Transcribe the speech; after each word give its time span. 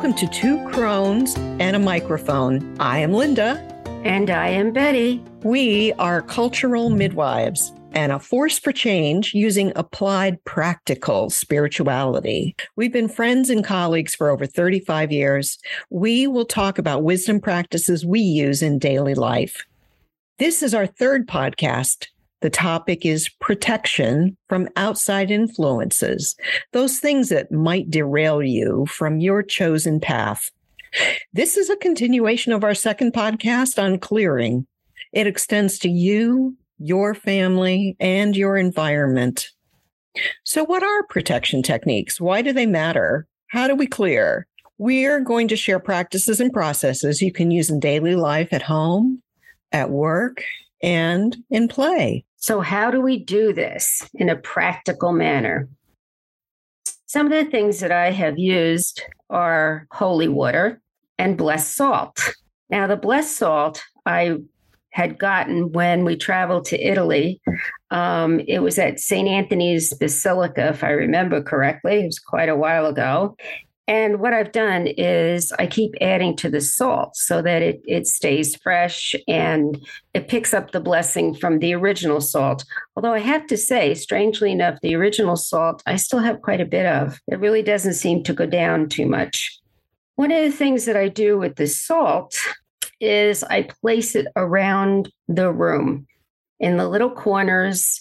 Welcome 0.00 0.16
to 0.16 0.28
Two 0.28 0.66
Crones 0.70 1.34
and 1.36 1.76
a 1.76 1.78
Microphone. 1.78 2.74
I 2.80 3.00
am 3.00 3.12
Linda. 3.12 3.58
And 4.02 4.30
I 4.30 4.48
am 4.48 4.72
Betty. 4.72 5.22
We 5.42 5.92
are 5.98 6.22
cultural 6.22 6.88
midwives 6.88 7.70
and 7.92 8.10
a 8.10 8.18
force 8.18 8.58
for 8.58 8.72
change 8.72 9.34
using 9.34 9.74
applied 9.76 10.42
practical 10.46 11.28
spirituality. 11.28 12.56
We've 12.76 12.94
been 12.94 13.10
friends 13.10 13.50
and 13.50 13.62
colleagues 13.62 14.14
for 14.14 14.30
over 14.30 14.46
35 14.46 15.12
years. 15.12 15.58
We 15.90 16.26
will 16.26 16.46
talk 16.46 16.78
about 16.78 17.02
wisdom 17.02 17.38
practices 17.38 18.06
we 18.06 18.20
use 18.20 18.62
in 18.62 18.78
daily 18.78 19.14
life. 19.14 19.66
This 20.38 20.62
is 20.62 20.72
our 20.72 20.86
third 20.86 21.28
podcast 21.28 22.06
the 22.40 22.50
topic 22.50 23.04
is 23.04 23.28
protection 23.28 24.36
from 24.48 24.68
outside 24.76 25.30
influences, 25.30 26.36
those 26.72 26.98
things 26.98 27.28
that 27.28 27.52
might 27.52 27.90
derail 27.90 28.42
you 28.42 28.86
from 28.86 29.20
your 29.20 29.42
chosen 29.42 30.00
path. 30.00 30.50
This 31.32 31.56
is 31.56 31.70
a 31.70 31.76
continuation 31.76 32.52
of 32.52 32.64
our 32.64 32.74
second 32.74 33.12
podcast 33.12 33.82
on 33.82 33.98
clearing. 33.98 34.66
It 35.12 35.26
extends 35.26 35.78
to 35.80 35.88
you, 35.88 36.56
your 36.78 37.14
family, 37.14 37.96
and 38.00 38.36
your 38.36 38.56
environment. 38.56 39.50
So, 40.44 40.64
what 40.64 40.82
are 40.82 41.04
protection 41.04 41.62
techniques? 41.62 42.20
Why 42.20 42.42
do 42.42 42.52
they 42.52 42.66
matter? 42.66 43.26
How 43.48 43.68
do 43.68 43.74
we 43.74 43.86
clear? 43.86 44.46
We're 44.78 45.20
going 45.20 45.46
to 45.48 45.56
share 45.56 45.78
practices 45.78 46.40
and 46.40 46.52
processes 46.52 47.20
you 47.20 47.32
can 47.32 47.50
use 47.50 47.70
in 47.70 47.80
daily 47.80 48.16
life 48.16 48.48
at 48.52 48.62
home, 48.62 49.22
at 49.72 49.90
work, 49.90 50.42
and 50.82 51.36
in 51.50 51.68
play. 51.68 52.24
So, 52.40 52.60
how 52.62 52.90
do 52.90 53.02
we 53.02 53.22
do 53.22 53.52
this 53.52 54.02
in 54.14 54.30
a 54.30 54.36
practical 54.36 55.12
manner? 55.12 55.68
Some 57.06 57.26
of 57.26 57.32
the 57.32 57.50
things 57.50 57.80
that 57.80 57.92
I 57.92 58.10
have 58.12 58.38
used 58.38 59.02
are 59.28 59.86
holy 59.92 60.28
water 60.28 60.80
and 61.18 61.36
blessed 61.36 61.76
salt. 61.76 62.32
Now, 62.70 62.86
the 62.86 62.96
blessed 62.96 63.36
salt 63.36 63.82
I 64.06 64.38
had 64.92 65.18
gotten 65.18 65.72
when 65.72 66.04
we 66.04 66.16
traveled 66.16 66.64
to 66.66 66.80
Italy. 66.80 67.42
Um, 67.90 68.40
it 68.40 68.60
was 68.60 68.78
at 68.78 69.00
St. 69.00 69.28
Anthony's 69.28 69.92
Basilica, 69.94 70.68
if 70.68 70.82
I 70.82 70.90
remember 70.90 71.42
correctly. 71.42 72.00
It 72.00 72.06
was 72.06 72.18
quite 72.18 72.48
a 72.48 72.56
while 72.56 72.86
ago. 72.86 73.36
And 73.90 74.20
what 74.20 74.32
I've 74.32 74.52
done 74.52 74.86
is 74.86 75.50
I 75.58 75.66
keep 75.66 75.96
adding 76.00 76.36
to 76.36 76.48
the 76.48 76.60
salt 76.60 77.16
so 77.16 77.42
that 77.42 77.60
it, 77.60 77.82
it 77.84 78.06
stays 78.06 78.54
fresh 78.54 79.16
and 79.26 79.84
it 80.14 80.28
picks 80.28 80.54
up 80.54 80.70
the 80.70 80.78
blessing 80.78 81.34
from 81.34 81.58
the 81.58 81.74
original 81.74 82.20
salt. 82.20 82.64
Although 82.94 83.14
I 83.14 83.18
have 83.18 83.48
to 83.48 83.56
say, 83.56 83.94
strangely 83.94 84.52
enough, 84.52 84.78
the 84.80 84.94
original 84.94 85.34
salt 85.34 85.82
I 85.86 85.96
still 85.96 86.20
have 86.20 86.40
quite 86.40 86.60
a 86.60 86.66
bit 86.66 86.86
of. 86.86 87.18
It 87.26 87.40
really 87.40 87.62
doesn't 87.62 87.94
seem 87.94 88.22
to 88.22 88.32
go 88.32 88.46
down 88.46 88.88
too 88.88 89.06
much. 89.06 89.58
One 90.14 90.30
of 90.30 90.40
the 90.40 90.56
things 90.56 90.84
that 90.84 90.96
I 90.96 91.08
do 91.08 91.36
with 91.36 91.56
the 91.56 91.66
salt 91.66 92.38
is 93.00 93.42
I 93.42 93.62
place 93.82 94.14
it 94.14 94.28
around 94.36 95.10
the 95.26 95.50
room 95.50 96.06
in 96.60 96.76
the 96.76 96.88
little 96.88 97.10
corners 97.10 97.98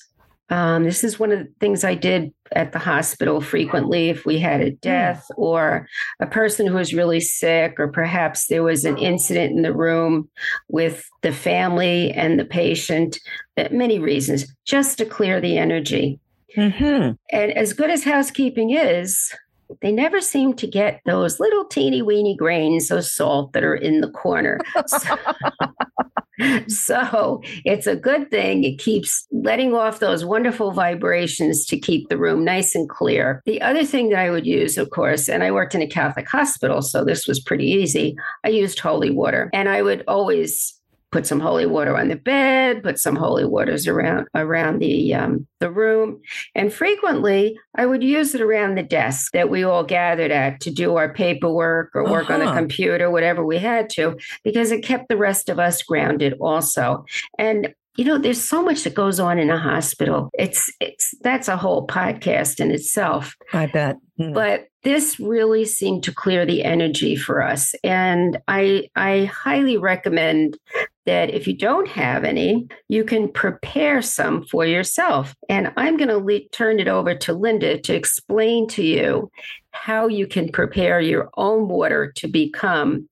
um, 0.50 0.84
this 0.84 1.04
is 1.04 1.20
one 1.20 1.32
of 1.32 1.40
the 1.40 1.52
things 1.60 1.84
I 1.84 1.96
did 1.96 2.34
at 2.54 2.72
the 2.72 2.80
hospital 2.80 3.40
frequently 3.40 4.10
if 4.10 4.26
we 4.26 4.40
had 4.40 4.62
a 4.62 4.72
death 4.72 5.26
or 5.38 5.88
a 6.20 6.26
person 6.26 6.66
who 6.66 6.76
was 6.76 6.94
really 6.94 7.20
sick, 7.20 7.80
or 7.80 7.88
perhaps 7.88 8.48
there 8.48 8.64
was 8.64 8.86
an 8.86 8.98
incident 8.98 9.56
in 9.56 9.62
the 9.62 9.74
room 9.74 10.30
with 10.68 11.08
the 11.22 11.32
family 11.32 12.12
and 12.12 12.40
the 12.40 12.46
patient. 12.46 13.20
Uh, 13.58 13.68
many 13.72 14.00
reasons, 14.00 14.48
just 14.66 14.98
to 14.98 15.06
clear 15.06 15.40
the 15.40 15.58
energy. 15.58 16.20
Mm-hmm. 16.58 17.12
And 17.32 17.52
as 17.52 17.74
good 17.74 17.92
as 17.92 18.04
housekeeping 18.04 18.72
is, 18.72 19.32
they 19.82 19.92
never 19.92 20.20
seem 20.20 20.56
to 20.56 20.68
get 20.68 21.02
those 21.06 21.40
little 21.40 21.66
teeny 21.66 22.02
weeny 22.02 22.36
grains 22.36 22.90
of 22.90 23.06
salt 23.06 23.54
that 23.54 23.64
are 23.64 23.76
in 23.76 24.02
the 24.02 24.10
corner. 24.10 24.60
So, 24.88 25.16
so 26.68 27.42
it's 27.66 27.88
a 27.88 27.96
good 27.96 28.30
thing. 28.32 28.64
It 28.64 28.80
keeps 28.80 29.28
letting 29.32 29.74
off 29.74 30.00
those 30.00 30.26
wonderful 30.26 30.72
vibrations 30.72 31.66
to 31.66 31.80
keep 31.80 32.10
the 32.10 32.18
room 32.18 32.44
nice 32.44 32.76
and 32.76 32.90
clear. 32.90 33.42
The 33.46 33.62
other 33.62 33.84
thing 33.84 34.10
that 34.10 34.20
I 34.20 34.30
would 34.30 34.46
use, 34.46 34.78
of 34.78 34.90
course, 34.90 35.28
and 35.28 35.44
I 35.44 35.52
worked 35.52 35.76
in 35.76 35.82
a 35.82 35.88
Catholic 35.88 36.28
hospital, 36.28 36.82
so 36.82 37.04
this 37.04 37.28
was 37.28 37.40
pretty 37.40 37.66
easy. 37.66 38.16
I 38.44 38.50
used 38.50 38.80
holy 38.80 39.10
water 39.10 39.50
and 39.54 39.70
I 39.70 39.82
would 39.82 40.04
always 40.08 40.79
put 41.12 41.26
some 41.26 41.40
holy 41.40 41.66
water 41.66 41.98
on 41.98 42.08
the 42.08 42.16
bed, 42.16 42.84
put 42.84 43.00
some 43.00 43.16
holy 43.16 43.46
waters 43.46 43.88
around 43.88 44.28
around 44.36 44.80
the 44.80 45.14
um, 45.14 45.48
the 45.60 45.72
room, 45.72 46.22
and 46.56 46.74
frequently 46.74 47.58
I 47.76 47.86
would 47.86 48.04
use 48.04 48.36
it 48.36 48.42
around 48.42 48.76
the 48.76 48.84
desk 48.84 49.32
that 49.34 49.50
we 49.50 49.64
all 49.64 49.84
gathered 49.84 50.32
at 50.32 50.62
to 50.62 50.72
do 50.72 50.96
our 50.96 51.14
paperwork 51.14 51.92
or 51.96 52.10
work 52.10 52.26
uh-huh. 52.26 52.34
on 52.34 52.40
the 52.40 52.46
uh-huh. 52.48 52.58
computer, 52.58 53.12
whatever 53.12 53.46
we 53.46 53.58
had 53.58 53.90
to, 53.92 54.18
because 54.44 54.72
it 54.72 54.84
kept 54.84 55.10
the 55.10 55.18
rest 55.18 55.50
of 55.50 55.60
us 55.60 55.84
grounded 55.84 56.34
also. 56.40 57.06
And 57.38 57.74
you 58.00 58.06
know 58.06 58.18
there's 58.18 58.42
so 58.42 58.64
much 58.64 58.84
that 58.84 58.96
goes 58.96 59.20
on 59.20 59.38
in 59.38 59.50
a 59.50 59.58
hospital 59.58 60.30
it's 60.34 60.72
it's 60.80 61.14
that's 61.22 61.50
a 61.50 61.58
whole 61.58 61.86
podcast 61.86 62.62
in 62.62 62.72
itself 62.72 63.36
i 63.52 63.66
bet 63.66 63.98
mm. 64.18 64.34
but 64.34 64.68
this 64.84 65.20
really 65.20 65.66
seemed 65.66 66.02
to 66.04 66.14
clear 66.14 66.46
the 66.46 66.64
energy 66.64 67.18
for 67.18 67.42
us 67.42 67.76
and 67.84 68.40
i 68.48 68.88
i 68.96 69.26
highly 69.26 69.78
recommend 69.78 70.58
that 71.10 71.32
if 71.32 71.48
you 71.48 71.58
don't 71.58 71.88
have 71.88 72.24
any 72.24 72.68
you 72.88 73.04
can 73.04 73.28
prepare 73.32 74.00
some 74.00 74.46
for 74.46 74.64
yourself 74.64 75.34
and 75.50 75.74
i'm 75.76 75.98
going 75.98 76.08
to 76.08 76.20
le- 76.20 76.48
turn 76.50 76.80
it 76.80 76.88
over 76.88 77.16
to 77.16 77.34
linda 77.34 77.80
to 77.80 77.96
explain 77.96 78.68
to 78.68 78.84
you 78.84 79.32
how 79.72 80.08
you 80.08 80.28
can 80.28 80.52
prepare 80.52 81.02
your 81.02 81.28
own 81.36 81.68
water 81.68 82.12
to 82.16 82.28
become 82.28 83.10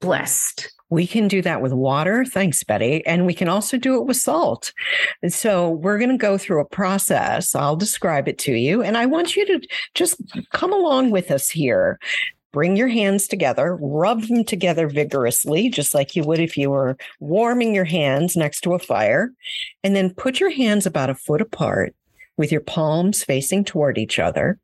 blessed 0.00 0.70
we 0.90 1.06
can 1.06 1.28
do 1.28 1.42
that 1.42 1.60
with 1.60 1.72
water. 1.74 2.24
Thanks, 2.24 2.64
Betty. 2.64 3.04
And 3.04 3.26
we 3.26 3.34
can 3.34 3.46
also 3.46 3.76
do 3.76 3.96
it 3.96 4.06
with 4.06 4.16
salt. 4.16 4.72
And 5.22 5.30
so 5.32 5.68
we're 5.68 5.98
going 5.98 6.10
to 6.10 6.16
go 6.16 6.38
through 6.38 6.62
a 6.62 6.64
process. 6.64 7.54
I'll 7.54 7.76
describe 7.76 8.26
it 8.26 8.38
to 8.38 8.52
you. 8.54 8.82
And 8.82 8.96
I 8.96 9.04
want 9.04 9.36
you 9.36 9.44
to 9.44 9.60
just 9.94 10.16
come 10.52 10.72
along 10.72 11.10
with 11.10 11.30
us 11.30 11.50
here. 11.50 11.98
Bring 12.52 12.76
your 12.76 12.88
hands 12.88 13.28
together, 13.28 13.76
rub 13.80 14.22
them 14.22 14.44
together 14.44 14.86
mm-hmm. 14.86 14.96
vigorously, 14.96 15.68
just 15.68 15.94
like 15.94 16.16
you 16.16 16.24
would 16.24 16.40
if 16.40 16.56
you 16.56 16.70
were 16.70 16.96
warming 17.20 17.74
your 17.74 17.84
hands 17.84 18.36
next 18.36 18.60
to 18.62 18.74
a 18.74 18.78
fire. 18.78 19.32
And 19.84 19.94
then 19.94 20.14
put 20.14 20.40
your 20.40 20.50
hands 20.50 20.86
about 20.86 21.10
a 21.10 21.14
foot 21.14 21.40
apart 21.40 21.94
with 22.36 22.52
your 22.52 22.60
palms 22.60 23.24
facing 23.24 23.64
toward 23.64 23.98
each 23.98 24.18
other. 24.18 24.58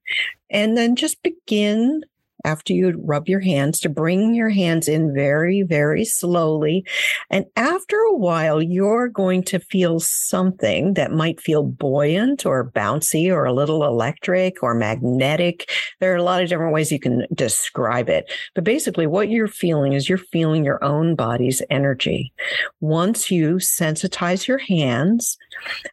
And 0.49 0.77
then 0.77 0.97
just 0.97 1.23
begin 1.23 2.05
after 2.45 2.73
you 2.73 3.01
rub 3.03 3.29
your 3.29 3.41
hands 3.41 3.81
to 3.81 3.89
bring 3.89 4.35
your 4.35 4.51
hands 4.51 4.87
in 4.89 5.15
very, 5.15 5.63
very 5.63 6.05
slowly. 6.05 6.85
And 7.31 7.47
after 7.57 7.97
a 7.97 8.15
while, 8.15 8.63
you're 8.63 9.09
going 9.09 9.43
to 9.45 9.59
feel 9.59 10.01
something 10.01 10.95
that 10.95 11.13
might 11.13 11.41
feel 11.41 11.63
buoyant 11.63 12.45
or 12.45 12.71
bouncy 12.71 13.33
or 13.33 13.45
a 13.45 13.53
little 13.53 13.85
electric 13.85 14.63
or 14.63 14.75
magnetic. 14.75 15.71
There 16.01 16.13
are 16.13 16.17
a 16.17 16.23
lot 16.23 16.43
of 16.43 16.49
different 16.49 16.75
ways 16.75 16.93
you 16.93 17.01
can 17.01 17.27
describe 17.35 18.09
it. 18.09 18.31
But 18.55 18.65
basically, 18.65 19.07
what 19.07 19.31
you're 19.31 19.49
feeling 19.49 19.95
is 19.95 20.09
you're 20.09 20.19
feeling 20.19 20.65
your 20.65 20.83
own 20.85 21.15
body's 21.15 21.63
energy. 21.71 22.33
Once 22.81 23.31
you 23.31 23.57
sensitize 23.57 24.47
your 24.47 24.59
hands, 24.59 25.39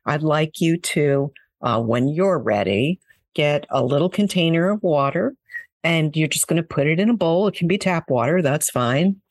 I'd 0.05 0.23
like 0.23 0.59
you 0.59 0.77
to, 0.77 1.31
uh, 1.61 1.81
when 1.81 2.07
you're 2.07 2.39
ready, 2.39 2.99
get 3.33 3.65
a 3.69 3.83
little 3.83 4.09
container 4.09 4.69
of 4.69 4.83
water 4.83 5.35
and 5.83 6.15
you're 6.15 6.27
just 6.27 6.47
going 6.47 6.61
to 6.61 6.67
put 6.67 6.87
it 6.87 6.99
in 6.99 7.09
a 7.09 7.15
bowl. 7.15 7.47
It 7.47 7.55
can 7.55 7.67
be 7.67 7.77
tap 7.77 8.09
water, 8.09 8.41
that's 8.41 8.69
fine. 8.69 9.21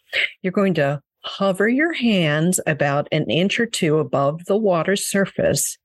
You're 0.42 0.52
going 0.52 0.74
to 0.74 1.00
hover 1.24 1.68
your 1.68 1.92
hands 1.92 2.60
about 2.66 3.08
an 3.12 3.30
inch 3.30 3.60
or 3.60 3.66
two 3.66 3.98
above 3.98 4.44
the 4.46 4.56
water 4.56 4.96
surface 4.96 5.76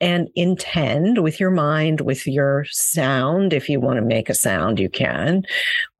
and 0.00 0.28
intend 0.36 1.22
with 1.22 1.40
your 1.40 1.50
mind, 1.50 2.00
with 2.00 2.26
your 2.26 2.64
sound. 2.70 3.52
If 3.52 3.68
you 3.68 3.80
want 3.80 3.96
to 3.96 4.04
make 4.04 4.28
a 4.28 4.34
sound, 4.34 4.78
you 4.78 4.88
can. 4.88 5.42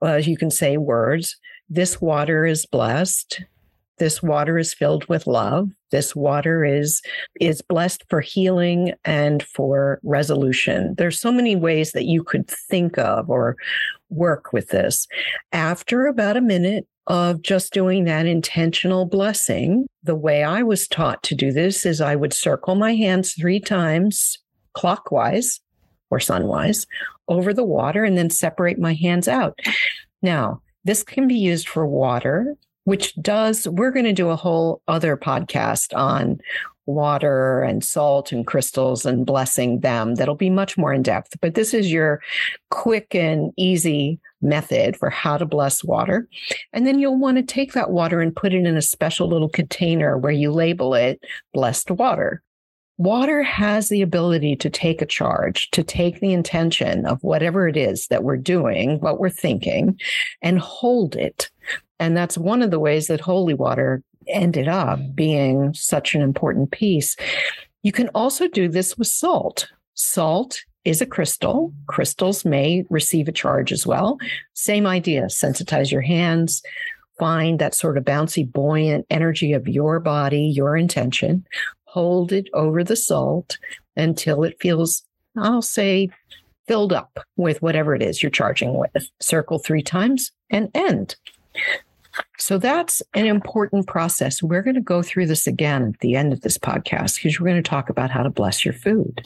Uh, 0.01 0.17
you 0.17 0.37
can 0.37 0.51
say 0.51 0.77
words. 0.77 1.37
This 1.69 2.01
water 2.01 2.47
is 2.47 2.67
blessed. 2.67 3.43
This 3.99 4.23
water 4.23 4.59
is 4.59 4.73
filled 4.73 5.07
with 5.09 5.27
love. 5.27 5.71
This 5.91 6.15
water 6.15 6.65
is 6.65 7.03
is 7.41 7.63
blessed 7.63 8.05
for 8.09 8.21
healing 8.21 8.93
and 9.05 9.43
for 9.43 10.01
resolution. 10.03 10.95
There's 10.99 11.21
so 11.21 11.33
many 11.33 11.57
ways 11.57 11.93
that 11.93 12.05
you 12.05 12.23
could 12.23 12.49
think 12.49 12.99
of 12.99 13.31
or 13.31 13.57
work 14.11 14.53
with 14.53 14.69
this. 14.69 15.07
After 15.53 16.07
about 16.07 16.37
a 16.37 16.43
minute 16.43 16.87
of 17.07 17.41
just 17.43 17.73
doing 17.73 18.05
that 18.05 18.27
intentional 18.27 19.07
blessing, 19.07 19.87
the 20.03 20.15
way 20.15 20.45
I 20.45 20.63
was 20.63 20.87
taught 20.87 21.23
to 21.25 21.35
do 21.35 21.53
this 21.53 21.87
is 21.87 22.01
I 22.01 22.17
would 22.17 22.33
circle 22.35 22.75
my 22.75 22.95
hands 22.95 23.33
3 23.33 23.61
times 23.61 24.39
clockwise 24.75 25.61
or 26.11 26.19
sunwise 26.19 26.87
over 27.29 27.53
the 27.53 27.65
water 27.65 28.05
and 28.05 28.17
then 28.17 28.31
separate 28.31 28.79
my 28.79 28.95
hands 28.95 29.27
out. 29.27 29.59
Now, 30.23 30.61
this 30.85 31.03
can 31.03 31.29
be 31.29 31.35
used 31.35 31.69
for 31.69 31.87
water 31.87 32.57
which 32.89 33.15
does, 33.17 33.69
we're 33.69 33.91
going 33.91 34.07
to 34.07 34.15
do 34.15 34.31
a 34.31 34.37
whole 34.37 34.81
other 34.89 35.15
podcast 35.15 35.95
on 35.95 36.41
water 36.87 37.61
and 37.61 37.85
salt 37.85 38.33
and 38.33 38.47
crystals 38.47 39.05
and 39.05 39.27
blessing 39.27 39.81
them 39.81 40.15
that'll 40.15 40.35
be 40.35 40.49
much 40.49 40.79
more 40.79 40.95
in 40.95 41.03
depth. 41.03 41.39
But 41.43 41.55
this 41.55 41.75
is 41.75 41.93
your 41.93 42.23
quick 42.71 43.15
and 43.15 43.53
easy 43.59 44.19
method 44.41 44.97
for 44.97 45.11
how 45.11 45.37
to 45.37 45.45
bless 45.45 45.85
water. 45.85 46.27
And 46.73 46.87
then 46.87 46.99
you'll 46.99 47.19
want 47.19 47.37
to 47.37 47.43
take 47.43 47.75
that 47.75 47.91
water 47.91 48.23
and 48.23 48.35
put 48.35 48.55
it 48.55 48.65
in 48.65 48.75
a 48.79 48.81
special 48.81 49.29
little 49.29 49.51
container 49.51 50.17
where 50.17 50.33
you 50.33 50.51
label 50.51 50.95
it 50.95 51.23
blessed 51.53 51.91
water. 51.91 52.43
Water 52.97 53.43
has 53.43 53.91
the 53.91 54.01
ability 54.01 54.57
to 54.57 54.71
take 54.71 55.03
a 55.03 55.07
charge, 55.07 55.71
to 55.73 55.85
take 55.85 56.21
the 56.21 56.33
intention 56.33 57.05
of 57.05 57.23
whatever 57.23 57.69
it 57.69 57.77
is 57.77 58.07
that 58.07 58.25
we're 58.25 58.39
doing, 58.39 58.99
what 59.01 59.21
we're 59.21 59.29
thinking, 59.29 60.01
and 60.41 60.59
hold 60.59 61.17
it. 61.17 61.51
And 61.99 62.17
that's 62.17 62.39
one 62.39 62.63
of 62.63 62.71
the 62.71 62.79
ways 62.79 63.09
that 63.09 63.21
holy 63.21 63.55
water 63.55 64.03
ended 64.29 64.69
up 64.69 65.01
being 65.15 65.75
such 65.75 66.15
an 66.15 66.23
important 66.23 66.71
piece. 66.71 67.17
You 67.83 67.93
can 67.93 68.09
also 68.15 68.49
do 68.49 68.69
this 68.69 68.97
with 68.99 69.09
salt. 69.09 69.69
Salt 69.95 70.61
is 70.85 71.01
a 71.01 71.07
crystal. 71.07 71.73
Crystals 71.87 72.45
may 72.45 72.85
receive 72.91 73.29
a 73.29 73.33
charge 73.33 73.73
as 73.73 73.87
well. 73.87 74.19
Same 74.55 74.87
idea 74.87 75.23
sensitize 75.25 75.91
your 75.91 76.03
hands, 76.03 76.63
find 77.19 77.59
that 77.59 77.75
sort 77.75 77.99
of 77.99 78.05
bouncy, 78.05 78.51
buoyant 78.51 79.07
energy 79.11 79.53
of 79.53 79.69
your 79.69 80.01
body, 80.01 80.43
your 80.43 80.77
intention, 80.77 81.45
hold 81.85 82.33
it 82.33 82.49
over 82.55 82.85
the 82.85 82.97
salt 82.97 83.59
until 83.97 84.45
it 84.45 84.57
feels, 84.61 85.03
I'll 85.37 85.63
say, 85.63 86.11
filled 86.67 86.93
up 86.93 87.19
with 87.37 87.61
whatever 87.63 87.95
it 87.95 88.03
is 88.03 88.23
you're 88.23 88.31
charging 88.31 88.79
with. 88.79 89.09
Circle 89.21 89.59
three 89.59 89.83
times 89.83 90.31
and 90.51 90.71
end. 90.75 91.17
So 92.39 92.59
that's 92.59 93.03
an 93.15 93.27
important 93.27 93.87
process. 93.87 94.43
We're 94.43 94.63
going 94.63 94.77
to 94.77 94.81
go 94.81 95.03
through 95.03 95.27
this 95.27 95.47
again 95.47 95.93
at 95.95 96.01
the 96.01 96.15
end 96.15 96.33
of 96.33 96.43
this 96.43 96.59
podcast 96.59 97.17
because 97.17 97.39
we're 97.39 97.49
going 97.49 97.63
to 97.63 97.69
talk 97.69 97.91
about 97.91 98.11
how 98.11 98.23
to 98.23 98.31
bless 98.31 98.65
your 98.65 98.75
food. 98.75 99.21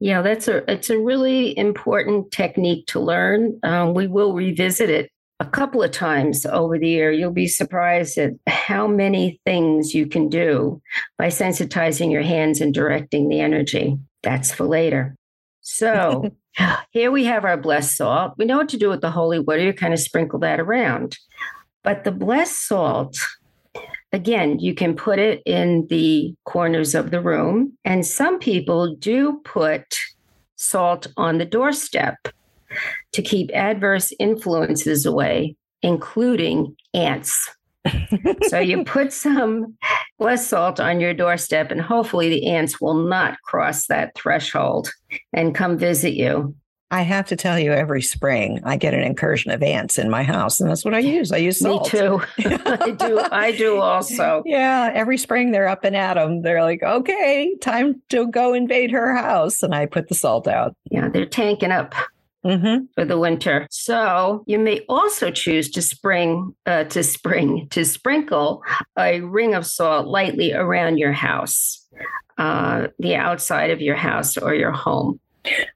Yeah, 0.00 0.22
that's 0.22 0.48
a 0.48 0.68
it's 0.70 0.90
a 0.90 0.98
really 0.98 1.56
important 1.56 2.32
technique 2.32 2.86
to 2.88 3.00
learn. 3.00 3.58
Um, 3.62 3.94
we 3.94 4.08
will 4.08 4.32
revisit 4.32 4.90
it 4.90 5.10
a 5.42 5.44
couple 5.44 5.82
of 5.82 5.90
times 5.90 6.46
over 6.46 6.78
the 6.78 6.88
year, 6.88 7.10
you'll 7.10 7.32
be 7.32 7.48
surprised 7.48 8.16
at 8.16 8.30
how 8.46 8.86
many 8.86 9.40
things 9.44 9.92
you 9.92 10.06
can 10.06 10.28
do 10.28 10.80
by 11.18 11.26
sensitizing 11.26 12.12
your 12.12 12.22
hands 12.22 12.60
and 12.60 12.72
directing 12.72 13.28
the 13.28 13.40
energy. 13.40 13.98
That's 14.22 14.52
for 14.52 14.66
later. 14.66 15.16
So 15.60 16.30
here 16.92 17.10
we 17.10 17.24
have 17.24 17.44
our 17.44 17.56
blessed 17.56 17.96
salt. 17.96 18.34
We 18.38 18.44
know 18.44 18.58
what 18.58 18.68
to 18.68 18.78
do 18.78 18.88
with 18.88 19.00
the 19.00 19.10
holy 19.10 19.40
water. 19.40 19.58
You 19.58 19.72
kind 19.72 19.92
of 19.92 19.98
sprinkle 19.98 20.38
that 20.40 20.60
around. 20.60 21.18
But 21.84 22.04
the 22.04 22.12
blessed 22.12 22.66
salt, 22.66 23.16
again, 24.12 24.58
you 24.58 24.74
can 24.74 24.94
put 24.94 25.18
it 25.18 25.42
in 25.44 25.86
the 25.88 26.34
corners 26.44 26.94
of 26.94 27.10
the 27.10 27.20
room. 27.20 27.76
And 27.84 28.06
some 28.06 28.38
people 28.38 28.94
do 28.96 29.40
put 29.44 29.96
salt 30.56 31.08
on 31.16 31.38
the 31.38 31.44
doorstep 31.44 32.16
to 33.12 33.22
keep 33.22 33.50
adverse 33.52 34.12
influences 34.18 35.04
away, 35.04 35.56
including 35.82 36.76
ants. 36.94 37.50
so 38.48 38.60
you 38.60 38.84
put 38.84 39.12
some 39.12 39.76
less 40.18 40.46
salt 40.46 40.78
on 40.78 41.00
your 41.00 41.12
doorstep, 41.12 41.70
and 41.70 41.80
hopefully 41.80 42.28
the 42.28 42.46
ants 42.46 42.80
will 42.80 42.94
not 42.94 43.40
cross 43.42 43.86
that 43.88 44.14
threshold 44.14 44.92
and 45.32 45.54
come 45.54 45.76
visit 45.76 46.14
you. 46.14 46.54
I 46.92 47.02
have 47.02 47.26
to 47.28 47.36
tell 47.36 47.58
you, 47.58 47.72
every 47.72 48.02
spring 48.02 48.60
I 48.64 48.76
get 48.76 48.92
an 48.92 49.00
incursion 49.00 49.50
of 49.50 49.62
ants 49.62 49.98
in 49.98 50.10
my 50.10 50.22
house, 50.22 50.60
and 50.60 50.68
that's 50.68 50.84
what 50.84 50.92
I 50.92 50.98
use. 50.98 51.32
I 51.32 51.38
use 51.38 51.58
salt. 51.58 51.90
Me 51.90 51.98
too. 51.98 52.22
I 52.38 52.90
do. 52.90 53.18
I 53.32 53.52
do 53.52 53.78
also. 53.78 54.42
Yeah, 54.44 54.90
every 54.92 55.16
spring 55.16 55.52
they're 55.52 55.68
up 55.68 55.84
and 55.84 55.96
at 55.96 56.14
them. 56.14 56.42
They're 56.42 56.62
like, 56.62 56.82
"Okay, 56.82 57.56
time 57.62 58.02
to 58.10 58.26
go 58.26 58.52
invade 58.52 58.90
her 58.90 59.16
house," 59.16 59.62
and 59.62 59.74
I 59.74 59.86
put 59.86 60.08
the 60.08 60.14
salt 60.14 60.46
out. 60.46 60.76
Yeah, 60.90 61.08
they're 61.08 61.24
tanking 61.24 61.72
up 61.72 61.94
mm-hmm. 62.44 62.84
for 62.94 63.06
the 63.06 63.18
winter. 63.18 63.66
So 63.70 64.44
you 64.46 64.58
may 64.58 64.80
also 64.86 65.30
choose 65.30 65.70
to 65.70 65.80
spring 65.80 66.54
uh, 66.66 66.84
to 66.84 67.02
spring 67.02 67.68
to 67.70 67.86
sprinkle 67.86 68.62
a 68.98 69.20
ring 69.20 69.54
of 69.54 69.64
salt 69.64 70.06
lightly 70.06 70.52
around 70.52 70.98
your 70.98 71.12
house, 71.12 71.86
uh, 72.36 72.88
the 72.98 73.16
outside 73.16 73.70
of 73.70 73.80
your 73.80 73.96
house 73.96 74.36
or 74.36 74.54
your 74.54 74.72
home. 74.72 75.20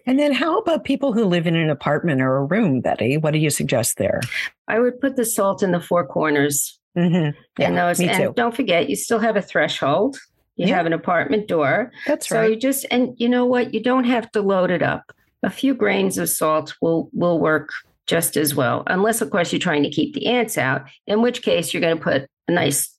And 0.07 0.19
then, 0.19 0.33
how 0.33 0.59
about 0.59 0.85
people 0.85 1.13
who 1.13 1.25
live 1.25 1.47
in 1.47 1.57
an 1.57 1.71
apartment 1.71 2.21
or 2.21 2.37
a 2.37 2.45
room, 2.45 2.81
Betty? 2.81 3.17
What 3.17 3.33
do 3.33 3.39
you 3.39 3.51
suggest 3.51 3.97
there? 3.97 4.21
I 4.69 4.79
would 4.79 5.01
put 5.01 5.17
the 5.17 5.25
salt 5.25 5.63
in 5.63 5.73
the 5.73 5.81
four 5.81 6.07
corners. 6.07 6.79
Mm-hmm. 6.97 7.39
Yeah, 7.59 7.69
and 7.69 7.77
those, 7.77 7.99
me 7.99 8.09
and 8.09 8.17
too. 8.17 8.33
don't 8.37 8.55
forget, 8.55 8.89
you 8.89 8.97
still 8.97 9.19
have 9.19 9.37
a 9.37 9.43
threshold. 9.43 10.17
You 10.57 10.69
yeah. 10.69 10.77
have 10.77 10.87
an 10.87 10.95
apartment 10.95 11.49
door. 11.49 11.93
That's 12.07 12.29
so 12.29 12.37
right. 12.37 12.45
So 12.47 12.51
you 12.51 12.57
just, 12.57 12.87
and 12.91 13.15
you 13.19 13.29
know 13.29 13.45
what? 13.45 13.75
You 13.75 13.83
don't 13.83 14.05
have 14.05 14.31
to 14.33 14.41
load 14.41 14.71
it 14.71 14.83
up 14.83 15.13
a 15.47 15.51
few 15.51 15.75
grains 15.75 16.19
of 16.19 16.29
salt 16.29 16.75
will 16.83 17.09
will 17.13 17.39
work 17.39 17.71
just 18.07 18.37
as 18.37 18.55
well, 18.55 18.83
unless 18.87 19.21
of 19.21 19.31
course 19.31 19.53
you're 19.53 19.61
trying 19.61 19.83
to 19.83 19.91
keep 19.91 20.15
the 20.15 20.27
ants 20.27 20.59
out, 20.59 20.83
in 21.07 21.23
which 21.23 21.43
case 21.43 21.73
you're 21.73 21.81
going 21.81 21.97
to 21.97 22.03
put 22.03 22.29
a 22.49 22.53
nice 22.53 22.93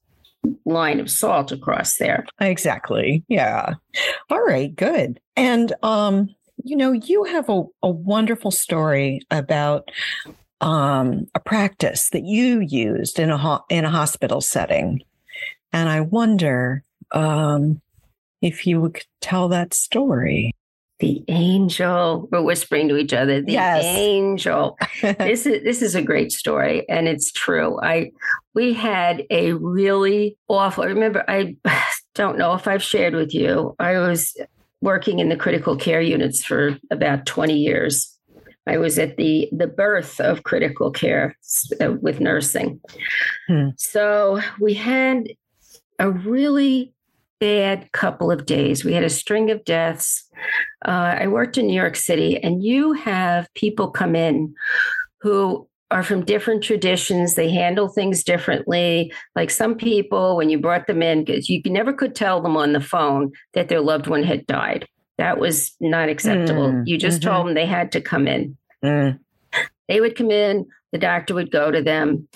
line 0.65 0.99
of 0.99 1.09
salt 1.09 1.51
across 1.51 1.97
there. 1.97 2.25
Exactly. 2.39 3.23
Yeah. 3.27 3.73
All 4.29 4.43
right, 4.43 4.73
good. 4.75 5.19
And 5.35 5.73
um 5.83 6.29
you 6.67 6.75
know, 6.75 6.91
you 6.91 7.23
have 7.23 7.49
a, 7.49 7.63
a 7.81 7.89
wonderful 7.89 8.51
story 8.51 9.21
about 9.31 9.89
um, 10.59 11.27
a 11.33 11.39
practice 11.39 12.09
that 12.09 12.23
you 12.23 12.59
used 12.59 13.19
in 13.19 13.29
a 13.29 13.37
ho- 13.37 13.63
in 13.69 13.85
a 13.85 13.89
hospital 13.89 14.41
setting, 14.41 15.01
and 15.71 15.87
I 15.87 16.01
wonder 16.01 16.83
um, 17.11 17.81
if 18.41 18.67
you 18.67 18.81
would 18.81 19.01
tell 19.21 19.47
that 19.49 19.73
story. 19.73 20.51
The 20.99 21.23
angel 21.27 22.27
we're 22.31 22.41
whispering 22.41 22.89
to 22.89 22.97
each 22.97 23.13
other 23.13 23.39
the 23.39 23.51
yes. 23.51 23.83
angel. 23.85 24.79
This 25.01 25.45
is 25.45 25.63
this 25.63 25.83
is 25.83 25.93
a 25.93 26.01
great 26.01 26.31
story 26.31 26.89
and 26.89 27.07
it's 27.07 27.31
true. 27.31 27.79
I 27.81 28.11
we 28.55 28.73
had 28.73 29.23
a 29.29 29.53
really 29.53 30.37
awful 30.47 30.83
I 30.83 30.87
remember 30.87 31.23
i 31.27 31.55
don't 32.15 32.39
know 32.39 32.55
if 32.55 32.67
i've 32.67 32.81
shared 32.81 33.13
with 33.13 33.31
you 33.31 33.75
i 33.77 33.99
was 33.99 34.35
working 34.81 35.19
in 35.19 35.29
the 35.29 35.35
critical 35.35 35.75
care 35.75 36.01
units 36.01 36.43
for 36.43 36.77
about 36.91 37.25
20 37.25 37.53
years 37.53 38.17
i 38.67 38.77
was 38.77 38.97
at 38.99 39.17
the 39.17 39.49
the 39.51 39.67
birth 39.67 40.19
of 40.19 40.43
critical 40.43 40.91
care 40.91 41.35
uh, 41.81 41.93
with 42.01 42.19
nursing 42.19 42.79
hmm. 43.47 43.69
so 43.77 44.39
we 44.59 44.73
had 44.73 45.27
a 45.99 46.11
really 46.11 46.93
bad 47.39 47.91
couple 47.91 48.31
of 48.31 48.45
days. 48.45 48.83
We 48.83 48.93
had 48.93 49.03
a 49.03 49.09
string 49.09 49.51
of 49.51 49.63
deaths. 49.65 50.27
Uh, 50.85 51.15
I 51.19 51.27
worked 51.27 51.57
in 51.57 51.67
New 51.67 51.75
York 51.75 51.95
City, 51.95 52.41
and 52.41 52.63
you 52.63 52.93
have 52.93 53.53
people 53.53 53.91
come 53.91 54.15
in 54.15 54.53
who 55.21 55.67
are 55.89 56.03
from 56.03 56.25
different 56.25 56.63
traditions. 56.63 57.35
They 57.35 57.49
handle 57.49 57.87
things 57.87 58.23
differently. 58.23 59.11
Like 59.35 59.49
some 59.49 59.75
people, 59.75 60.35
when 60.35 60.49
you 60.49 60.59
brought 60.59 60.87
them 60.87 61.01
in, 61.01 61.23
because 61.23 61.49
you 61.49 61.61
never 61.65 61.93
could 61.93 62.15
tell 62.15 62.41
them 62.41 62.57
on 62.57 62.73
the 62.73 62.81
phone 62.81 63.31
that 63.53 63.69
their 63.69 63.81
loved 63.81 64.07
one 64.07 64.23
had 64.23 64.45
died. 64.47 64.87
That 65.17 65.39
was 65.39 65.75
not 65.79 66.09
acceptable. 66.09 66.69
Mm, 66.69 66.87
you 66.87 66.97
just 66.97 67.21
mm-hmm. 67.21 67.29
told 67.29 67.47
them 67.47 67.53
they 67.55 67.65
had 67.65 67.91
to 67.93 68.01
come 68.01 68.27
in. 68.27 68.57
Mm. 68.83 69.19
They 69.87 70.01
would 70.01 70.15
come 70.15 70.29
in, 70.29 70.67
the 70.91 70.97
doctor 70.97 71.33
would 71.33 71.51
go 71.51 71.71
to 71.71 71.81
them, 71.81 72.27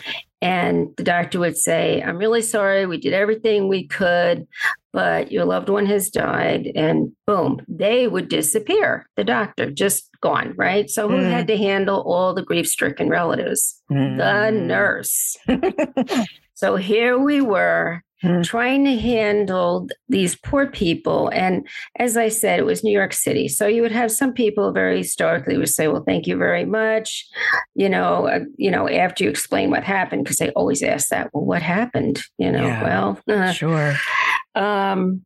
and 0.41 0.87
the 0.97 1.03
doctor 1.03 1.39
would 1.39 1.57
say, 1.57 2.01
I'm 2.01 2.17
really 2.17 2.41
sorry. 2.41 2.85
We 2.85 2.97
did 2.97 3.13
everything 3.13 3.67
we 3.67 3.87
could, 3.87 4.47
but 4.93 5.31
your 5.31 5.45
loved 5.45 5.69
one 5.69 5.85
has 5.85 6.09
died. 6.09 6.71
And 6.75 7.11
boom, 7.25 7.61
they 7.67 8.07
would 8.07 8.27
disappear. 8.27 9.07
The 9.15 9.23
doctor 9.23 9.71
just 9.71 10.09
gone, 10.21 10.53
right? 10.55 10.89
So 10.89 11.09
who 11.09 11.17
mm. 11.17 11.29
had 11.29 11.47
to 11.47 11.57
handle 11.57 12.01
all 12.01 12.33
the 12.33 12.43
grief 12.43 12.67
stricken 12.67 13.09
relatives? 13.09 13.81
Mm. 13.91 14.17
The 14.17 14.51
nurse. 14.51 15.37
so 16.53 16.75
here 16.75 17.17
we 17.17 17.41
were 17.41 18.03
mm. 18.23 18.43
trying 18.43 18.85
to 18.85 18.97
handle 18.97 19.87
these 20.09 20.35
poor 20.35 20.67
people. 20.67 21.29
And 21.29 21.67
as 21.97 22.17
I 22.17 22.29
said, 22.29 22.59
it 22.59 22.65
was 22.65 22.83
New 22.83 22.91
York 22.91 23.13
City. 23.13 23.47
So 23.47 23.67
you 23.67 23.81
would 23.81 23.91
have 23.91 24.11
some 24.11 24.33
people 24.33 24.71
very 24.71 25.03
stoically 25.03 25.57
would 25.57 25.69
say, 25.69 25.87
well, 25.87 26.03
thank 26.05 26.27
you 26.27 26.37
very 26.37 26.65
much. 26.65 27.25
You 27.75 27.89
know, 27.89 28.27
uh, 28.27 28.39
you 28.57 28.71
know, 28.71 28.89
after 28.89 29.23
you 29.23 29.29
explain 29.29 29.69
what 29.69 29.83
happened, 29.83 30.23
because 30.23 30.37
they 30.37 30.49
always 30.51 30.83
ask 30.83 31.09
that, 31.09 31.29
well, 31.33 31.45
what 31.45 31.61
happened? 31.61 32.21
You 32.37 32.51
know, 32.51 32.65
yeah, 32.65 32.83
well, 32.83 33.19
uh, 33.29 33.51
sure. 33.51 33.95
Um, 34.55 35.25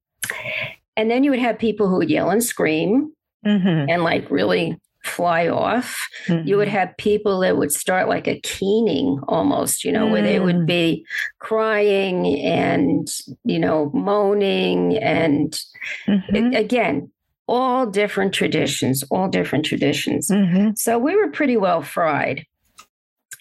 and 0.96 1.12
then 1.12 1.24
you 1.24 1.32
would 1.32 1.39
have 1.39 1.60
people 1.60 1.88
who 1.88 1.98
would 1.98 2.10
yell 2.10 2.29
and 2.29 2.44
scream 2.44 3.12
mm-hmm. 3.46 3.89
and 3.89 4.03
like 4.03 4.29
really 4.32 4.79
fly 5.03 5.48
off. 5.48 6.08
Mm-hmm. 6.27 6.48
You 6.48 6.58
would 6.58 6.67
mm-hmm. 6.67 6.77
have 6.77 6.98
people 6.98 7.39
that 7.41 7.58
would 7.58 7.72
start 7.72 8.10
like 8.10 8.27
a 8.27 8.39
keening 8.41 9.20
almost, 9.27 9.84
you 9.84 9.91
know, 9.91 10.08
mm. 10.08 10.12
where 10.12 10.24
they 10.24 10.39
would 10.39 10.55
mm. 10.55 10.65
be 10.65 11.05
crying 11.39 12.39
and, 12.39 13.08
you 13.44 13.60
know, 13.60 13.91
moaning. 13.94 14.98
And 14.98 15.58
mm-hmm. 16.08 16.36
it, 16.36 16.55
again, 16.60 17.12
all 17.48 17.86
different 17.86 18.34
traditions, 18.34 19.03
all 19.12 19.27
different 19.27 19.65
traditions. 19.65 20.29
Mm-hmm. 20.29 20.72
So 20.75 20.98
we 20.98 21.15
were 21.15 21.29
pretty 21.29 21.58
well 21.58 21.84
fried. 21.84 22.46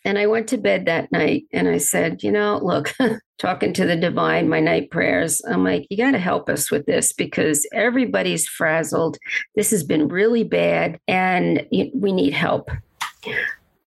And 0.04 0.18
I 0.18 0.26
went 0.26 0.48
to 0.48 0.58
bed 0.58 0.84
that 0.84 1.10
night 1.12 1.44
and 1.52 1.66
I 1.66 1.78
said, 1.78 2.22
you 2.22 2.30
know, 2.30 2.58
look, 2.62 2.94
talking 3.38 3.72
to 3.72 3.86
the 3.86 3.96
divine, 3.96 4.48
my 4.48 4.60
night 4.60 4.90
prayers, 4.90 5.40
I'm 5.48 5.64
like, 5.64 5.86
you 5.88 5.96
got 5.96 6.12
to 6.12 6.18
help 6.18 6.48
us 6.48 6.70
with 6.70 6.86
this 6.86 7.12
because 7.12 7.66
everybody's 7.72 8.46
frazzled. 8.46 9.16
This 9.54 9.70
has 9.70 9.82
been 9.82 10.08
really 10.08 10.44
bad 10.44 10.98
and 11.08 11.66
we 11.70 12.12
need 12.12 12.34
help. 12.34 12.70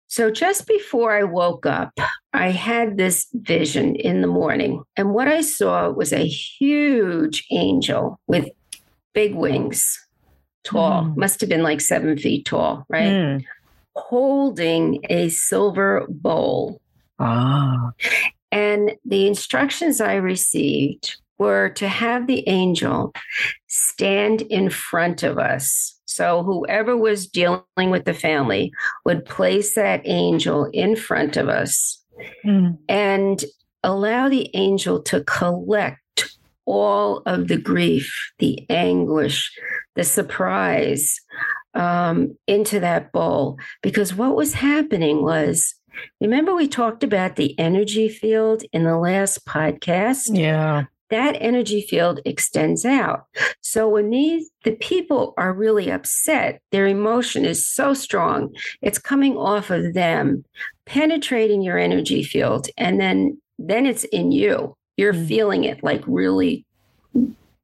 So 0.08 0.32
just 0.32 0.68
before 0.68 1.16
I 1.16 1.24
woke 1.24 1.68
up, 1.68 1.94
I 2.34 2.50
had 2.50 2.98
this 2.98 3.28
vision 3.34 3.96
in 3.96 4.22
the 4.22 4.28
morning. 4.28 4.84
And 4.98 5.14
what 5.14 5.28
I 5.28 5.42
saw 5.42 5.92
was 5.92 6.12
a 6.12 6.26
huge 6.26 7.46
angel 7.52 8.20
with 8.26 8.50
big 9.14 9.36
wings, 9.36 10.00
tall, 10.64 11.04
mm. 11.04 11.18
must 11.18 11.42
have 11.42 11.50
been 11.50 11.62
like 11.62 11.80
seven 11.80 12.18
feet 12.18 12.46
tall, 12.46 12.86
right? 12.90 13.12
Mm. 13.12 13.46
Holding 13.96 15.04
a 15.10 15.30
silver 15.30 16.06
bowl. 16.10 16.82
Ah. 17.20 17.92
And 18.52 18.94
the 19.06 19.28
instructions 19.28 20.02
I 20.02 20.16
received 20.16 21.18
were 21.38 21.70
to 21.70 21.88
have 21.88 22.28
the 22.28 22.48
angel 22.48 23.14
stand 23.68 24.42
in 24.44 24.70
front 24.70 25.24
of 25.24 25.38
us. 25.38 26.00
So, 26.06 26.44
whoever 26.44 26.98
was 26.98 27.28
dealing 27.28 27.64
with 27.78 28.06
the 28.06 28.14
family 28.14 28.72
would 29.06 29.26
place 29.26 29.76
that 29.76 30.02
angel 30.06 30.66
in 30.74 30.96
front 30.96 31.38
of 31.38 31.48
us 31.48 32.04
mm. 32.46 32.78
and 32.90 33.44
allow 33.84 34.28
the 34.28 34.50
angel 34.54 35.02
to 35.04 35.24
collect 35.24 36.36
all 36.66 37.24
of 37.26 37.48
the 37.48 37.58
grief, 37.58 38.32
the 38.40 38.66
anguish, 38.70 39.52
the 39.96 40.04
surprise 40.04 41.20
um, 41.80 42.38
into 42.46 42.80
that 42.80 43.12
bowl. 43.12 43.58
Because 43.82 44.14
what 44.14 44.36
was 44.36 44.54
happening 44.54 45.24
was, 45.24 45.74
remember, 46.22 46.54
we 46.54 46.68
talked 46.68 47.04
about 47.04 47.36
the 47.36 47.58
energy 47.58 48.10
field 48.10 48.64
in 48.74 48.84
the 48.84 48.98
last 48.98 49.46
podcast? 49.46 50.30
Yeah. 50.32 50.86
That 51.10 51.38
energy 51.40 51.82
field 51.82 52.20
extends 52.24 52.86
out. 52.86 53.26
So 53.62 53.90
when 53.90 54.12
these 54.12 54.48
the 54.64 54.74
people 54.74 55.34
are 55.38 55.52
really 55.54 55.90
upset, 55.90 56.62
their 56.72 56.86
emotion 56.86 57.46
is 57.46 57.66
so 57.66 57.96
strong, 57.96 58.54
it's 58.84 59.00
coming 59.00 59.36
off 59.36 59.72
of 59.72 59.96
them, 59.96 60.46
penetrating 60.86 61.64
your 61.64 61.80
energy 61.80 62.22
field, 62.22 62.68
and 62.78 63.00
then 63.02 63.42
then 63.58 63.88
it's 63.88 64.04
in 64.06 64.32
you 64.32 64.76
you're 65.00 65.14
mm-hmm. 65.14 65.28
feeling 65.28 65.64
it 65.64 65.82
like 65.82 66.04
really 66.06 66.66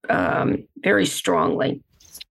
um, 0.10 0.66
very 0.78 1.06
strongly. 1.06 1.82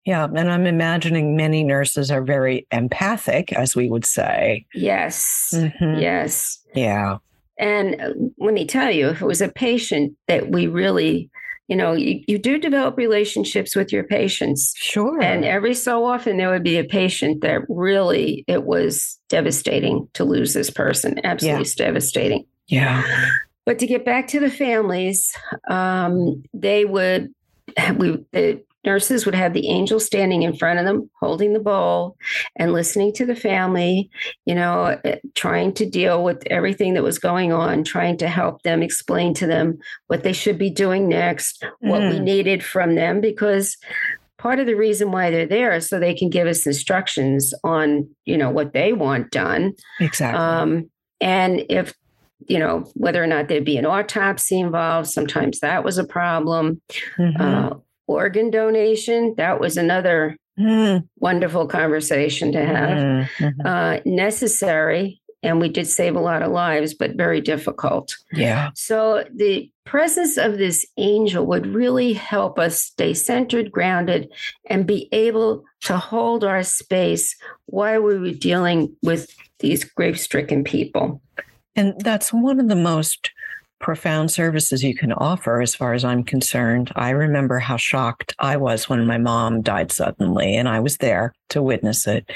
Yeah, 0.05 0.25
and 0.25 0.51
I'm 0.51 0.67
imagining 0.67 1.35
many 1.35 1.65
nurses 1.65 2.11
are 2.11 2.23
very 2.23 2.67
empathic, 2.71 3.53
as 3.55 3.75
we 3.75 3.89
would 3.89 4.05
say. 4.05 4.67
Yes, 4.75 5.53
mm-hmm. 5.55 5.99
yes. 5.99 6.59
Yeah. 6.75 7.19
And 7.59 8.01
uh, 8.01 8.11
let 8.39 8.53
me 8.53 8.67
tell 8.67 8.91
you, 8.91 9.09
if 9.09 9.23
it 9.23 9.27
was 9.27 9.41
a 9.41 9.49
patient 9.49 10.15
that 10.29 10.51
we 10.51 10.67
really, 10.67 11.31
you 11.69 11.77
know, 11.77 11.95
you, 11.95 12.23
you 12.27 12.37
do 12.37 12.59
develop 12.59 12.99
relationships 12.99 13.75
with 13.75 13.93
your 13.93 14.05
patients. 14.05 14.75
Sure. 14.77 15.23
And 15.23 15.45
every 15.45 15.73
so 15.73 16.05
often 16.05 16.37
there 16.37 16.51
would 16.51 16.65
be 16.65 16.77
a 16.77 16.85
patient 16.85 17.41
that 17.41 17.63
really, 17.69 18.45
it 18.47 18.65
was 18.65 19.19
devastating 19.29 20.09
to 20.15 20.25
lose 20.25 20.53
this 20.53 20.69
person. 20.69 21.19
Absolutely 21.25 21.65
yeah. 21.65 21.87
devastating. 21.87 22.47
Yeah. 22.67 23.03
But 23.65 23.79
to 23.79 23.87
get 23.87 24.05
back 24.05 24.29
to 24.29 24.41
the 24.41 24.51
families, 24.51 25.33
um, 25.71 26.43
they 26.53 26.85
would 26.85 27.33
we 27.97 28.19
the 28.33 28.63
nurses 28.85 29.25
would 29.25 29.35
have 29.35 29.53
the 29.53 29.69
angel 29.69 30.01
standing 30.01 30.43
in 30.43 30.57
front 30.57 30.79
of 30.79 30.85
them 30.85 31.11
holding 31.21 31.53
the 31.53 31.61
bowl 31.61 32.17
and 32.57 32.73
listening 32.73 33.13
to 33.13 33.27
the 33.27 33.37
family 33.37 34.11
you 34.45 34.55
know 34.55 34.99
eh, 35.05 35.17
trying 35.35 35.73
to 35.73 35.87
deal 35.87 36.23
with 36.23 36.43
everything 36.51 36.95
that 36.95 37.03
was 37.03 37.19
going 37.19 37.53
on 37.53 37.85
trying 37.85 38.17
to 38.17 38.29
help 38.29 38.63
them 38.63 38.83
explain 38.83 39.35
to 39.35 39.47
them 39.47 39.79
what 40.07 40.23
they 40.23 40.33
should 40.33 40.59
be 40.59 40.71
doing 40.71 41.09
next 41.09 41.63
mm. 41.63 41.91
what 41.91 42.03
we 42.03 42.19
mm. 42.19 42.23
needed 42.23 42.63
from 42.63 42.95
them 42.95 43.21
because 43.21 43.77
part 44.39 44.59
of 44.59 44.67
the 44.67 44.75
reason 44.75 45.11
why 45.11 45.31
they're 45.31 45.47
there 45.47 45.73
is 45.73 45.89
so 45.89 45.99
they 45.99 46.15
can 46.15 46.29
give 46.29 46.47
us 46.47 46.67
instructions 46.67 47.55
on 47.65 48.09
you 48.25 48.37
know 48.37 48.51
what 48.51 48.73
they 48.73 48.93
want 48.93 49.31
done 49.31 49.73
exactly 50.01 50.39
um, 50.39 50.91
and 51.21 51.65
if 51.71 51.95
you 52.49 52.59
know, 52.59 52.85
whether 52.95 53.23
or 53.23 53.27
not 53.27 53.49
there'd 53.49 53.65
be 53.65 53.77
an 53.77 53.87
autopsy 53.87 54.59
involved. 54.59 55.09
Sometimes 55.09 55.61
that 55.61 55.85
was 55.85 55.99
a 55.99 56.05
problem. 56.05 56.81
Mm-hmm. 57.19 57.41
Uh, 57.41 57.71
organ 58.07 58.51
donation, 58.51 59.35
that 59.37 59.61
was 59.61 59.77
another 59.77 60.37
mm. 60.59 61.07
wonderful 61.19 61.67
conversation 61.67 62.53
to 62.53 62.65
have. 62.65 62.99
Mm-hmm. 63.39 63.67
Uh, 63.67 63.99
necessary, 64.05 65.21
and 65.43 65.61
we 65.61 65.69
did 65.69 65.87
save 65.87 66.17
a 66.17 66.21
lot 66.21 66.43
of 66.43 66.51
lives, 66.51 66.95
but 66.95 67.17
very 67.17 67.41
difficult. 67.41 68.17
Yeah. 68.33 68.71
So 68.75 69.25
the 69.35 69.71
presence 69.85 70.39
of 70.39 70.57
this 70.57 70.87
angel 70.97 71.45
would 71.47 71.67
really 71.67 72.15
help 72.15 72.59
us 72.59 72.81
stay 72.81 73.13
centered, 73.13 73.71
grounded, 73.71 74.33
and 74.71 74.87
be 74.87 75.09
able 75.13 75.65
to 75.83 75.99
hold 75.99 76.45
our 76.45 76.63
space 76.63 77.37
while 77.67 78.01
we 78.01 78.19
were 78.19 78.31
dealing 78.31 78.97
with 79.03 79.31
these 79.59 79.85
grief 79.85 80.19
stricken 80.19 80.65
people. 80.65 81.21
And 81.77 81.95
that's 82.01 82.33
one 82.33 82.61
of 82.61 82.69
the 82.69 82.77
most 82.77 83.31
profound 83.85 84.31
services 84.31 84.83
you 84.83 84.95
can 84.95 85.13
offer, 85.13 85.61
as 85.61 85.75
far 85.75 85.93
as 85.93 86.07
I'm 86.07 86.25
concerned. 86.25 86.91
I 86.97 87.11
remember 87.11 87.59
how 87.59 87.77
shocked 87.77 88.35
I 88.39 88.57
was 88.57 88.89
when 88.89 89.07
my 89.07 89.19
mom 89.19 89.61
died 89.61 89.93
suddenly, 89.93 90.57
and 90.57 90.71
I 90.71 90.81
was 90.81 90.97
there 90.97 91.35
to 91.51 91.63
witness 91.63 92.07
it. 92.07 92.31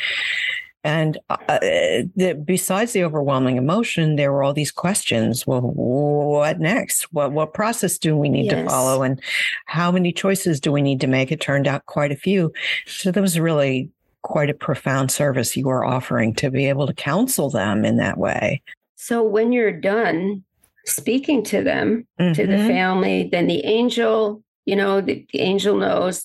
And 0.84 1.16
uh, 1.30 1.58
the, 1.58 2.38
besides 2.44 2.92
the 2.92 3.02
overwhelming 3.02 3.56
emotion, 3.56 4.16
there 4.16 4.30
were 4.30 4.42
all 4.42 4.52
these 4.52 4.70
questions. 4.70 5.46
Well, 5.46 5.62
what 5.62 6.60
next? 6.60 7.04
What 7.14 7.32
what 7.32 7.54
process 7.54 7.96
do 7.96 8.14
we 8.14 8.28
need 8.28 8.52
yes. 8.52 8.62
to 8.62 8.68
follow, 8.68 9.02
and 9.02 9.18
how 9.64 9.90
many 9.90 10.12
choices 10.12 10.60
do 10.60 10.70
we 10.70 10.82
need 10.82 11.00
to 11.00 11.06
make? 11.06 11.32
It 11.32 11.40
turned 11.40 11.66
out 11.66 11.86
quite 11.86 12.12
a 12.12 12.16
few. 12.16 12.52
So 12.86 13.10
that 13.10 13.22
was 13.22 13.40
really 13.40 13.88
quite 14.20 14.50
a 14.50 14.54
profound 14.54 15.10
service 15.10 15.56
you 15.56 15.66
were 15.66 15.86
offering 15.86 16.34
to 16.34 16.50
be 16.50 16.66
able 16.66 16.86
to 16.86 16.92
counsel 16.92 17.48
them 17.48 17.86
in 17.86 17.96
that 17.96 18.18
way. 18.18 18.60
So 18.96 19.22
when 19.22 19.52
you're 19.52 19.72
done 19.72 20.44
speaking 20.88 21.42
to 21.44 21.62
them, 21.62 22.06
mm-hmm. 22.20 22.32
to 22.32 22.46
the 22.46 22.54
mm-hmm. 22.54 22.68
family, 22.68 23.28
then 23.30 23.46
the 23.46 23.64
angel, 23.64 24.42
you 24.64 24.76
know, 24.76 25.00
the, 25.00 25.26
the, 25.32 25.40
angel 25.40 25.76
knows, 25.76 26.24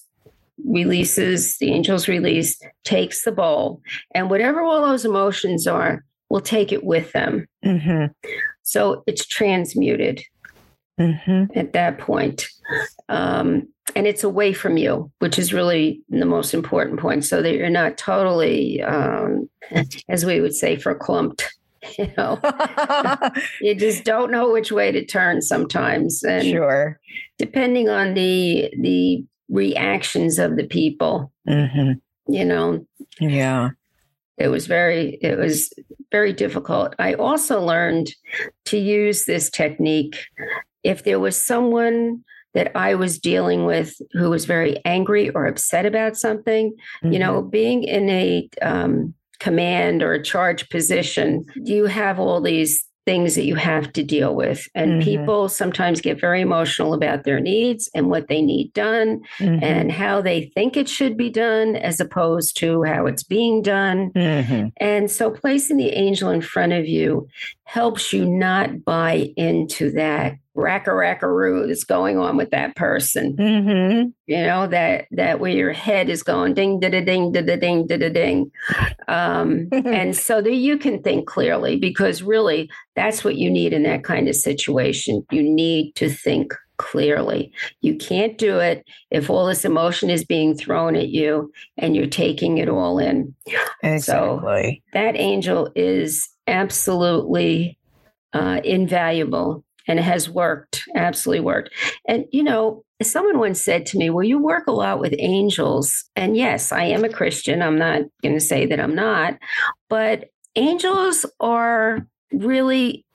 releases, 0.65 1.57
the 1.57 1.73
angel's 1.73 2.07
release, 2.07 2.59
takes 2.83 3.23
the 3.23 3.31
bowl, 3.31 3.81
and 4.13 4.29
whatever 4.29 4.61
all 4.61 4.81
those 4.81 5.05
emotions 5.05 5.67
are, 5.67 6.03
will 6.29 6.41
take 6.41 6.71
it 6.71 6.83
with 6.83 7.11
them. 7.11 7.47
Mm-hmm. 7.63 8.05
So 8.63 9.03
it's 9.05 9.25
transmuted 9.25 10.23
mm-hmm. 10.99 11.57
at 11.57 11.73
that 11.73 11.99
point. 11.99 12.47
Um, 13.09 13.67
and 13.95 14.07
it's 14.07 14.23
away 14.23 14.53
from 14.53 14.77
you, 14.77 15.11
which 15.19 15.37
is 15.37 15.53
really 15.53 16.01
the 16.09 16.25
most 16.25 16.53
important 16.53 16.99
point, 16.99 17.25
so 17.25 17.41
that 17.41 17.53
you're 17.53 17.69
not 17.69 17.97
totally, 17.97 18.81
um, 18.81 19.49
as 20.09 20.25
we 20.25 20.39
would 20.39 20.55
say, 20.55 20.77
verklempt 20.77 21.43
you 21.97 22.11
know? 22.17 22.39
You 23.61 23.75
just 23.75 24.03
don't 24.03 24.31
know 24.31 24.51
which 24.51 24.71
way 24.71 24.91
to 24.91 25.05
turn 25.05 25.41
sometimes 25.41 26.23
and 26.23 26.43
sure. 26.43 26.99
depending 27.37 27.89
on 27.89 28.13
the 28.13 28.73
the 28.79 29.25
reactions 29.49 30.39
of 30.39 30.55
the 30.55 30.65
people 30.65 31.31
mm-hmm. 31.47 31.93
you 32.33 32.45
know? 32.45 32.85
Yeah. 33.19 33.71
It 34.37 34.47
was 34.47 34.67
very 34.67 35.19
it 35.21 35.37
was 35.37 35.71
very 36.11 36.33
difficult. 36.33 36.95
I 36.99 37.13
also 37.13 37.61
learned 37.61 38.09
to 38.65 38.77
use 38.77 39.25
this 39.25 39.49
technique 39.49 40.25
if 40.83 41.03
there 41.03 41.19
was 41.19 41.39
someone 41.39 42.23
that 42.53 42.71
I 42.75 42.95
was 42.95 43.19
dealing 43.19 43.65
with 43.65 43.95
who 44.11 44.29
was 44.29 44.45
very 44.45 44.79
angry 44.85 45.29
or 45.31 45.45
upset 45.45 45.85
about 45.85 46.17
something, 46.17 46.71
mm-hmm. 46.71 47.11
you 47.11 47.19
know, 47.19 47.41
being 47.41 47.83
in 47.83 48.09
a 48.09 48.49
um, 48.61 49.13
command 49.39 50.01
or 50.01 50.13
a 50.13 50.23
charge 50.23 50.69
position, 50.69 51.45
you 51.55 51.85
have 51.85 52.19
all 52.19 52.41
these 52.41 52.85
things 53.05 53.35
that 53.35 53.45
you 53.45 53.55
have 53.55 53.91
to 53.93 54.03
deal 54.03 54.33
with. 54.33 54.67
And 54.75 54.93
mm-hmm. 54.93 55.01
people 55.01 55.49
sometimes 55.49 56.01
get 56.01 56.19
very 56.19 56.41
emotional 56.41 56.93
about 56.93 57.23
their 57.23 57.39
needs 57.39 57.89
and 57.93 58.09
what 58.09 58.27
they 58.27 58.41
need 58.41 58.73
done 58.73 59.21
mm-hmm. 59.39 59.63
and 59.63 59.91
how 59.91 60.21
they 60.21 60.51
think 60.55 60.77
it 60.77 60.87
should 60.87 61.17
be 61.17 61.29
done 61.29 61.75
as 61.75 61.99
opposed 61.99 62.57
to 62.57 62.83
how 62.83 63.05
it's 63.05 63.23
being 63.23 63.61
done. 63.61 64.11
Mm-hmm. 64.11 64.67
And 64.77 65.11
so 65.11 65.31
placing 65.31 65.77
the 65.77 65.89
angel 65.89 66.29
in 66.29 66.41
front 66.41 66.73
of 66.73 66.85
you 66.85 67.27
helps 67.65 68.13
you 68.13 68.25
not 68.25 68.85
buy 68.85 69.33
into 69.35 69.91
that 69.91 70.35
racka 70.55 70.91
rackaroo 70.91 71.67
that's 71.67 71.83
going 71.83 72.17
on 72.17 72.37
with 72.37 72.51
that 72.51 72.75
person. 72.75 73.35
Mm-hmm. 73.35 74.09
You 74.27 74.43
know 74.43 74.67
that 74.67 75.07
that 75.11 75.39
where 75.39 75.51
your 75.51 75.73
head 75.73 76.09
is 76.09 76.23
going 76.23 76.53
ding 76.53 76.79
da 76.79 76.89
da 76.89 77.03
ding 77.03 77.31
da 77.31 77.41
da 77.41 77.55
ding 77.55 77.87
da 77.87 77.97
da 77.97 78.09
ding, 78.09 78.51
um, 79.07 79.67
and 79.71 80.15
so 80.15 80.41
that 80.41 80.55
you 80.55 80.77
can 80.77 81.01
think 81.01 81.27
clearly 81.27 81.77
because 81.77 82.21
really 82.21 82.69
that's 82.95 83.23
what 83.23 83.35
you 83.35 83.49
need 83.49 83.73
in 83.73 83.83
that 83.83 84.03
kind 84.03 84.27
of 84.27 84.35
situation. 84.35 85.25
You 85.31 85.43
need 85.43 85.95
to 85.95 86.09
think 86.09 86.53
clearly. 86.77 87.51
You 87.81 87.95
can't 87.95 88.37
do 88.37 88.59
it 88.59 88.85
if 89.11 89.29
all 89.29 89.45
this 89.45 89.65
emotion 89.65 90.09
is 90.09 90.25
being 90.25 90.55
thrown 90.55 90.95
at 90.95 91.09
you 91.09 91.51
and 91.77 91.95
you're 91.95 92.07
taking 92.07 92.57
it 92.57 92.67
all 92.67 92.99
in. 92.99 93.33
Exactly. 93.83 94.81
So 94.91 94.99
that 94.99 95.15
angel 95.15 95.71
is 95.75 96.27
absolutely 96.47 97.77
uh, 98.33 98.59
invaluable 98.63 99.63
and 99.87 99.99
it 99.99 100.03
has 100.03 100.29
worked, 100.29 100.83
absolutely 100.95 101.43
worked. 101.43 101.69
And, 102.07 102.25
you 102.31 102.43
know, 102.43 102.83
someone 103.01 103.39
once 103.39 103.61
said 103.61 103.85
to 103.87 103.97
me, 103.97 104.09
Well, 104.09 104.23
you 104.23 104.39
work 104.39 104.67
a 104.67 104.71
lot 104.71 104.99
with 104.99 105.13
angels. 105.19 106.05
And 106.15 106.37
yes, 106.37 106.71
I 106.71 106.83
am 106.85 107.03
a 107.03 107.09
Christian. 107.09 107.61
I'm 107.61 107.77
not 107.77 108.01
going 108.21 108.35
to 108.35 108.41
say 108.41 108.65
that 108.65 108.79
I'm 108.79 108.95
not, 108.95 109.37
but 109.89 110.29
angels 110.55 111.25
are 111.39 112.07
really 112.31 113.05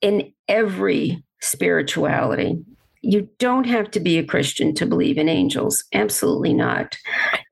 in 0.00 0.32
every 0.48 1.22
spirituality. 1.40 2.58
You 3.02 3.28
don't 3.38 3.64
have 3.64 3.90
to 3.92 4.00
be 4.00 4.18
a 4.18 4.24
Christian 4.24 4.74
to 4.74 4.86
believe 4.86 5.16
in 5.16 5.28
angels. 5.28 5.84
Absolutely 5.92 6.54
not. 6.54 6.96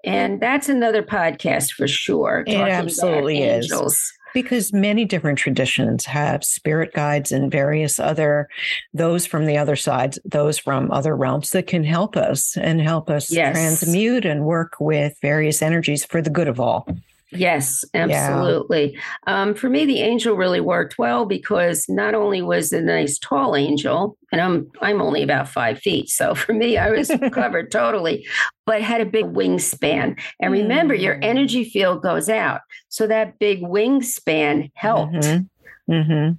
And 0.04 0.40
that's 0.40 0.68
another 0.68 1.02
podcast 1.02 1.72
for 1.72 1.86
sure. 1.86 2.44
It 2.46 2.56
absolutely 2.56 3.42
is. 3.42 3.70
Angels 3.70 4.12
because 4.34 4.72
many 4.72 5.06
different 5.06 5.38
traditions 5.38 6.04
have 6.04 6.44
spirit 6.44 6.92
guides 6.92 7.32
and 7.32 7.50
various 7.50 7.98
other 7.98 8.48
those 8.92 9.24
from 9.24 9.46
the 9.46 9.56
other 9.56 9.76
sides 9.76 10.18
those 10.24 10.58
from 10.58 10.90
other 10.90 11.16
realms 11.16 11.50
that 11.52 11.66
can 11.66 11.84
help 11.84 12.16
us 12.16 12.56
and 12.58 12.82
help 12.82 13.08
us 13.08 13.30
yes. 13.30 13.54
transmute 13.54 14.26
and 14.26 14.44
work 14.44 14.74
with 14.78 15.16
various 15.22 15.62
energies 15.62 16.04
for 16.04 16.20
the 16.20 16.30
good 16.30 16.48
of 16.48 16.60
all 16.60 16.86
Yes, 17.34 17.84
absolutely. 17.94 18.94
Yeah. 18.94 19.42
Um, 19.42 19.54
for 19.54 19.68
me, 19.68 19.84
the 19.86 20.00
angel 20.00 20.36
really 20.36 20.60
worked 20.60 20.98
well 20.98 21.26
because 21.26 21.86
not 21.88 22.14
only 22.14 22.42
was 22.42 22.72
it 22.72 22.82
a 22.82 22.86
nice 22.86 23.18
tall 23.18 23.56
angel, 23.56 24.16
and 24.32 24.40
I'm 24.40 24.70
I'm 24.80 25.00
only 25.00 25.22
about 25.22 25.48
five 25.48 25.78
feet, 25.78 26.08
so 26.08 26.34
for 26.34 26.52
me, 26.52 26.78
I 26.78 26.90
was 26.90 27.10
covered 27.32 27.70
totally, 27.70 28.26
but 28.66 28.82
had 28.82 29.00
a 29.00 29.06
big 29.06 29.26
wingspan. 29.26 30.18
And 30.40 30.52
remember, 30.52 30.96
mm. 30.96 31.02
your 31.02 31.18
energy 31.22 31.64
field 31.64 32.02
goes 32.02 32.28
out, 32.28 32.60
so 32.88 33.06
that 33.06 33.38
big 33.38 33.62
wingspan 33.62 34.70
helped. 34.74 35.14
Mm-hmm. 35.14 35.92
Mm-hmm 35.92 36.32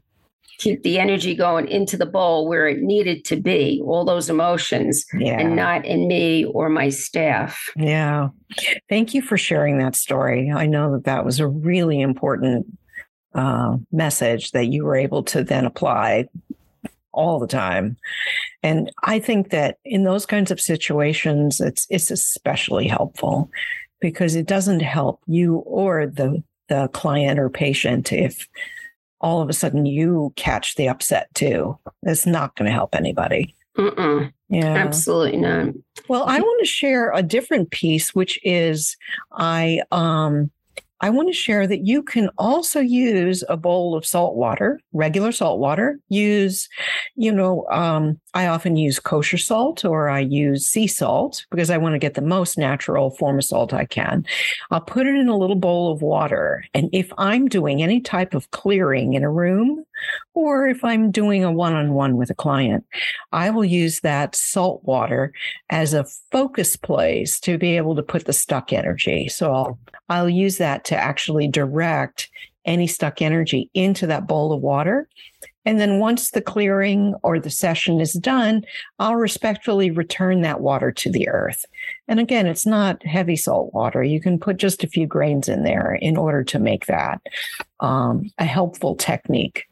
keep 0.58 0.84
the 0.84 1.00
energy 1.00 1.36
going 1.36 1.68
into 1.68 1.98
the 1.98 2.06
bowl 2.06 2.48
where 2.48 2.68
it 2.68 2.82
needed 2.82 3.26
to 3.26 3.36
be, 3.36 3.82
all 3.86 4.06
those 4.06 4.30
emotions, 4.30 5.06
yeah. 5.18 5.40
and 5.40 5.56
not 5.56 5.86
in 5.86 6.08
me 6.08 6.46
or 6.46 6.70
my 6.70 6.90
staff. 6.90 7.70
Yeah. 7.76 8.30
Thank 8.90 9.14
you 9.14 9.22
for 9.22 9.38
sharing 9.38 9.78
that 9.80 9.96
story. 9.96 10.52
I 10.52 10.66
know 10.66 10.92
that 10.94 11.06
that 11.06 11.26
was 11.26 11.40
a 11.40 11.48
really 11.48 12.02
important 12.02 12.66
uh, 13.34 13.78
message 13.92 14.52
that 14.52 14.68
you 14.68 14.86
were 14.86 14.96
able 14.96 15.24
to 15.24 15.44
then 15.44 15.66
apply 15.66 16.28
all 17.12 17.40
the 17.40 17.48
time. 17.48 17.98
And 18.64 18.92
I 19.04 19.20
think 19.20 19.50
that 19.50 19.78
in 19.84 20.04
those 20.04 20.26
kinds 20.26 20.52
of 20.52 20.62
situations, 20.62 21.60
it's 21.62 21.88
it's 21.90 22.12
especially 22.12 22.88
helpful 22.88 23.50
because 24.02 24.36
it 24.36 24.46
doesn't 24.46 24.82
help 24.82 25.22
you 25.26 25.58
or 25.58 26.08
the 26.08 26.44
the 26.68 26.90
client 26.90 27.40
or 27.40 27.50
patient 27.50 28.12
if 28.12 28.48
all 29.26 29.42
of 29.42 29.50
a 29.50 29.54
sudden 29.54 29.88
you 29.88 30.32
catch 30.36 30.76
the 30.76 30.88
upset 30.88 31.34
too. 31.34 31.76
It's 32.04 32.28
not 32.28 32.56
going 32.56 32.68
to 32.68 32.72
help 32.72 32.94
anybody. 32.94 33.56
Mm-mm. 33.76 34.32
Yeah, 34.50 34.76
absolutely 34.76 35.38
not. 35.38 35.74
Well, 36.08 36.26
I 36.28 36.40
want 36.40 36.60
to 36.60 36.68
share 36.68 37.12
a 37.12 37.24
different 37.24 37.72
piece, 37.72 38.14
which 38.14 38.40
is 38.44 38.96
I 39.32 39.82
um 39.92 40.52
I 41.02 41.10
want 41.10 41.28
to 41.28 41.34
share 41.34 41.68
that 41.68 41.86
you 41.86 42.02
can 42.02 42.30
also 42.38 42.80
use 42.80 43.44
a 43.50 43.58
bowl 43.58 43.96
of 43.96 44.06
salt 44.06 44.36
water, 44.36 44.80
regular 44.94 45.32
salt 45.32 45.60
water. 45.60 46.00
Use, 46.08 46.70
you 47.16 47.32
know, 47.32 47.66
um, 47.70 48.20
I 48.34 48.48
often 48.48 48.78
use 48.78 49.00
kosher 49.00 49.38
salt 49.38 49.84
or 49.84 50.10
I 50.10 50.20
use 50.20 50.66
sea 50.66 50.88
salt 50.88 51.46
because 51.52 51.70
I 51.70 51.78
want 51.78 51.94
to 51.94 52.00
get 52.00 52.14
the 52.14 52.22
most 52.22 52.58
natural 52.58 53.12
form 53.12 53.38
of 53.38 53.44
salt 53.44 53.74
I 53.74 53.86
can. 53.86 54.26
I'll 54.72 54.82
put 54.82 55.06
it 55.06 55.16
in 55.16 55.28
a 55.28 55.38
little 55.38 55.56
bowl 55.56 55.92
of 55.92 56.02
water. 56.02 56.64
And 56.74 56.90
if 56.94 57.12
I'm 57.18 57.48
doing 57.48 57.84
any 57.84 58.00
type 58.00 58.34
of 58.34 58.52
clearing 58.52 59.14
in 59.14 59.24
a 59.24 59.30
room, 59.30 59.86
or 60.34 60.68
if 60.68 60.84
I'm 60.84 61.12
doing 61.12 61.44
a 61.44 61.52
one 61.52 61.74
on 61.74 61.94
one 61.94 62.18
with 62.18 62.30
a 62.30 62.36
client, 62.36 62.86
I 63.32 63.50
will 63.50 63.66
use 63.66 64.02
that 64.02 64.36
salt 64.36 64.84
water 64.84 65.34
as 65.70 65.94
a 65.94 66.06
focus 66.32 66.76
place 66.76 67.40
to 67.42 67.58
be 67.58 67.78
able 67.78 67.96
to 67.96 68.04
put 68.04 68.26
the 68.26 68.34
stuck 68.34 68.74
energy. 68.74 69.30
So 69.30 69.54
I'll, 69.54 69.80
I'll 70.10 70.30
use 70.30 70.58
that 70.58 70.86
to 70.86 70.96
actually 70.96 71.48
direct 71.48 72.30
any 72.66 72.88
stuck 72.88 73.22
energy 73.22 73.70
into 73.74 74.08
that 74.08 74.28
bowl 74.28 74.52
of 74.52 74.62
water. 74.62 75.08
And 75.66 75.80
then 75.80 76.00
once 76.00 76.30
the 76.30 76.42
clearing 76.42 77.16
or 77.24 77.40
the 77.40 77.50
session 77.50 78.00
is 78.00 78.14
done, 78.14 78.64
I'll 79.00 79.16
respectfully 79.16 79.90
return 79.90 80.42
that 80.42 80.62
water 80.62 80.92
to 80.92 81.10
the 81.10 81.28
earth. 81.28 81.66
And 82.08 82.20
again, 82.20 82.46
it's 82.46 82.68
not 82.68 83.04
heavy 83.04 83.36
salt 83.36 83.74
water. 83.74 84.04
You 84.04 84.22
can 84.22 84.40
put 84.40 84.58
just 84.58 84.84
a 84.84 84.88
few 84.88 85.08
grains 85.08 85.50
in 85.50 85.64
there 85.64 85.96
in 85.96 86.18
order 86.18 86.44
to 86.44 86.60
make 86.60 86.86
that 86.86 87.20
um, 87.80 88.32
a 88.38 88.46
helpful 88.46 88.96
technique. 88.96 89.66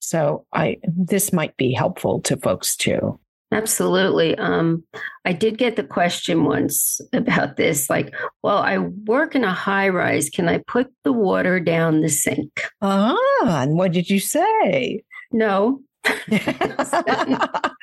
So 0.00 0.44
I 0.52 0.78
this 0.84 1.32
might 1.32 1.56
be 1.56 1.72
helpful 1.72 2.20
to 2.22 2.36
folks 2.36 2.76
too. 2.76 3.18
Absolutely. 3.52 4.38
Um, 4.38 4.84
I 5.24 5.32
did 5.32 5.58
get 5.58 5.74
the 5.74 5.82
question 5.82 6.44
once 6.44 7.00
about 7.12 7.56
this 7.56 7.90
like, 7.90 8.14
well, 8.42 8.58
I 8.58 8.78
work 8.78 9.34
in 9.34 9.42
a 9.42 9.52
high 9.52 9.88
rise. 9.88 10.30
Can 10.30 10.48
I 10.48 10.58
put 10.68 10.92
the 11.02 11.12
water 11.12 11.58
down 11.58 12.00
the 12.00 12.08
sink? 12.08 12.62
Ah, 12.80 13.16
and 13.62 13.74
what 13.74 13.92
did 13.92 14.08
you 14.08 14.20
say? 14.20 15.02
No. 15.32 15.80
Not 16.28 16.32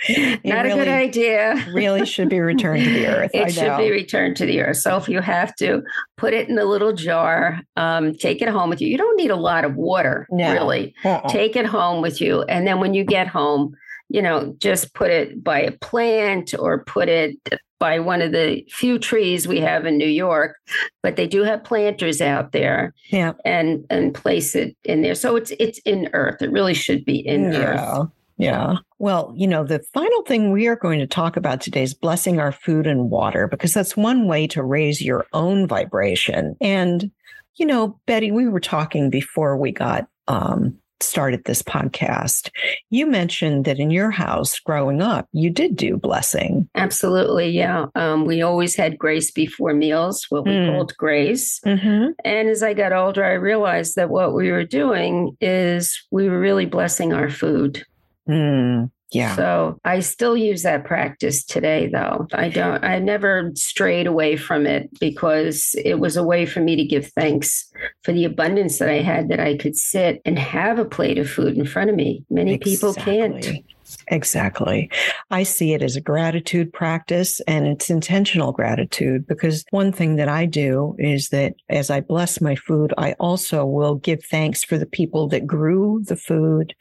really, 0.08 0.72
a 0.72 0.76
good 0.76 0.88
idea. 0.88 1.66
really 1.72 2.06
should 2.06 2.30
be 2.30 2.40
returned 2.40 2.84
to 2.84 2.90
the 2.90 3.08
earth. 3.08 3.32
It 3.34 3.54
should 3.54 3.78
be 3.78 3.92
returned 3.92 4.38
to 4.38 4.46
the 4.46 4.62
earth. 4.62 4.78
So 4.78 4.98
if 4.98 5.08
you 5.08 5.22
have 5.22 5.56
to 5.58 5.84
put 6.18 6.34
it 6.34 6.50
in 6.50 6.58
a 6.58 6.66
little 6.66 6.94
jar, 6.94 7.62
um, 7.76 8.16
take 8.16 8.42
it 8.42 8.50
home 8.50 8.70
with 8.70 8.82
you. 8.82 8.88
You 8.88 8.98
don't 8.98 9.18
need 9.18 9.32
a 9.32 9.36
lot 9.36 9.66
of 9.66 9.76
water, 9.76 10.28
no. 10.32 10.52
really. 10.54 10.96
Uh-uh. 11.04 11.28
Take 11.30 11.56
it 11.56 11.66
home 11.66 12.02
with 12.02 12.20
you. 12.20 12.42
And 12.44 12.66
then 12.66 12.80
when 12.80 12.94
you 12.94 13.04
get 13.04 13.28
home, 13.28 13.76
you 14.10 14.22
know, 14.22 14.56
just 14.58 14.94
put 14.94 15.12
it 15.12 15.44
by 15.44 15.60
a 15.62 15.72
plant 15.72 16.56
or 16.58 16.84
put 16.86 17.10
it 17.10 17.38
by 17.80 18.00
one 18.00 18.22
of 18.22 18.32
the 18.32 18.66
few 18.70 18.98
trees 18.98 19.48
we 19.48 19.60
have 19.60 19.86
in 19.86 19.98
New 19.98 20.08
York, 20.08 20.56
but 21.04 21.16
they 21.16 21.28
do 21.28 21.44
have 21.44 21.64
planters 21.64 22.22
out 22.22 22.52
there. 22.52 22.94
Yeah. 23.10 23.34
And 23.46 23.86
and 23.90 24.14
place 24.14 24.56
it 24.56 24.76
in 24.84 25.02
there. 25.02 25.16
So 25.16 25.36
it's 25.36 25.52
it's 25.60 25.80
in 25.80 26.10
earth. 26.14 26.42
It 26.42 26.52
really 26.52 26.74
should 26.74 27.06
be 27.06 27.20
in 27.20 27.52
yeah. 27.52 28.00
earth. 28.02 28.10
Yeah. 28.40 28.76
Well, 29.00 29.34
you 29.36 29.48
know, 29.48 29.64
the 29.64 29.80
final 29.94 30.22
thing 30.24 30.52
we 30.52 30.68
are 30.68 30.76
going 30.76 31.00
to 31.00 31.08
talk 31.08 31.38
about 31.38 31.60
today 31.60 31.82
is 31.82 31.96
blessing 31.96 32.40
our 32.40 32.52
food 32.52 32.86
and 32.86 33.10
water, 33.10 33.48
because 33.48 33.74
that's 33.74 33.98
one 33.98 34.28
way 34.28 34.46
to 34.48 34.64
raise 34.64 35.02
your 35.02 35.26
own 35.34 35.68
vibration. 35.68 36.56
And, 36.62 37.10
you 37.56 37.66
know, 37.66 38.00
Betty, 38.06 38.32
we 38.32 38.48
were 38.48 38.60
talking 38.60 39.10
before 39.10 39.58
we 39.58 39.72
got 39.72 40.08
um, 40.28 40.78
started 41.02 41.44
this 41.44 41.62
podcast, 41.62 42.50
you 42.90 43.06
mentioned 43.06 43.66
that 43.66 43.80
in 43.80 43.92
your 43.92 44.12
house 44.12 44.60
growing 44.60 45.02
up, 45.02 45.28
you 45.32 45.50
did 45.50 45.76
do 45.76 45.98
blessing. 45.98 46.70
Absolutely. 46.76 47.50
Yeah. 47.50 47.88
Um, 47.96 48.26
we 48.26 48.42
always 48.42 48.76
had 48.76 48.98
grace 48.98 49.32
before 49.32 49.74
meals, 49.74 50.26
what 50.30 50.46
we 50.46 50.52
mm. 50.52 50.72
called 50.72 50.94
grace. 50.98 51.60
Mm-hmm. 51.66 52.12
And 52.24 52.50
as 52.50 52.64
I 52.64 52.74
got 52.74 52.94
older, 52.94 53.24
I 53.24 53.34
realized 53.34 53.96
that 53.96 54.10
what 54.10 54.34
we 54.34 54.52
were 54.52 54.66
doing 54.66 55.38
is 55.42 56.06
we 56.12 56.30
were 56.30 56.40
really 56.40 56.66
blessing 56.66 57.14
our 57.14 57.30
food. 57.30 57.84
Mm. 58.28 58.92
Yeah. 59.12 59.36
So 59.36 59.80
I 59.86 60.02
still 60.02 60.36
use 60.36 60.64
that 60.64 60.84
practice 60.84 61.44
today, 61.44 61.88
though. 61.88 62.28
I 62.34 62.50
don't, 62.50 62.84
I 62.84 63.00
never 63.00 63.52
strayed 63.56 64.06
away 64.06 64.36
from 64.36 64.66
it 64.66 64.90
because 65.00 65.76
it 65.84 66.00
was 66.00 66.18
a 66.18 66.24
way 66.24 66.46
for 66.46 66.60
me 66.60 66.76
to 66.76 66.84
give 66.84 67.08
thanks 67.14 67.72
for 68.04 68.12
the 68.12 68.26
abundance 68.26 68.80
that 68.80 68.90
I 68.90 69.02
had 69.02 69.30
that 69.30 69.40
I 69.40 69.56
could 69.56 69.78
sit 69.78 70.22
and 70.26 70.38
have 70.38 70.78
a 70.78 70.86
plate 70.86 71.18
of 71.18 71.30
food 71.30 71.58
in 71.58 71.66
front 71.66 71.90
of 71.90 71.96
me. 71.96 72.26
Many 72.30 72.56
exactly. 72.56 72.72
people 72.74 72.94
can't. 72.94 73.64
Exactly. 74.10 74.90
I 75.32 75.44
see 75.44 75.74
it 75.74 75.82
as 75.82 75.96
a 75.96 76.02
gratitude 76.02 76.72
practice 76.72 77.40
and 77.42 77.68
it's 77.68 77.90
intentional 77.90 78.52
gratitude 78.52 79.28
because 79.28 79.66
one 79.72 79.92
thing 79.92 80.16
that 80.16 80.30
I 80.30 80.46
do 80.46 80.96
is 80.98 81.30
that 81.30 81.56
as 81.70 81.90
I 81.90 82.02
bless 82.02 82.40
my 82.40 82.56
food, 82.56 82.94
I 82.98 83.14
also 83.14 83.66
will 83.66 83.96
give 83.96 84.24
thanks 84.24 84.64
for 84.64 84.78
the 84.78 84.86
people 84.86 85.28
that 85.30 85.46
grew 85.46 86.04
the 86.06 86.16
food, 86.16 86.74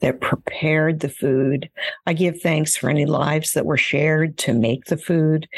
that 0.00 0.20
prepared 0.20 1.00
the 1.00 1.08
food. 1.08 1.70
I 2.06 2.12
give 2.14 2.40
thanks 2.40 2.76
for 2.76 2.90
any 2.90 3.06
lives 3.06 3.52
that 3.52 3.66
were 3.66 3.76
shared 3.76 4.36
to 4.38 4.52
make 4.52 4.86
the 4.86 4.96
food. 4.96 5.48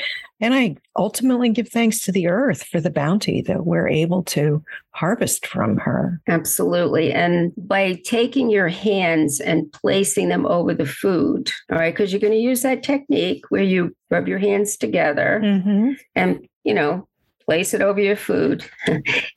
And 0.40 0.52
I 0.52 0.76
ultimately 0.96 1.48
give 1.50 1.68
thanks 1.68 2.00
to 2.00 2.12
the 2.12 2.26
earth 2.26 2.64
for 2.64 2.80
the 2.80 2.90
bounty 2.90 3.40
that 3.42 3.64
we're 3.64 3.88
able 3.88 4.22
to 4.24 4.62
harvest 4.90 5.46
from 5.46 5.76
her. 5.78 6.20
Absolutely. 6.28 7.12
And 7.12 7.52
by 7.56 7.94
taking 8.04 8.50
your 8.50 8.68
hands 8.68 9.40
and 9.40 9.70
placing 9.72 10.28
them 10.28 10.44
over 10.46 10.74
the 10.74 10.86
food, 10.86 11.50
all 11.70 11.78
right, 11.78 11.94
because 11.94 12.12
you're 12.12 12.20
going 12.20 12.32
to 12.32 12.38
use 12.38 12.62
that 12.62 12.82
technique 12.82 13.44
where 13.50 13.62
you 13.62 13.94
rub 14.10 14.28
your 14.28 14.38
hands 14.38 14.76
together 14.76 15.40
mm-hmm. 15.42 15.92
and, 16.14 16.46
you 16.64 16.74
know, 16.74 17.08
place 17.44 17.74
it 17.74 17.82
over 17.82 18.00
your 18.00 18.16
food. 18.16 18.64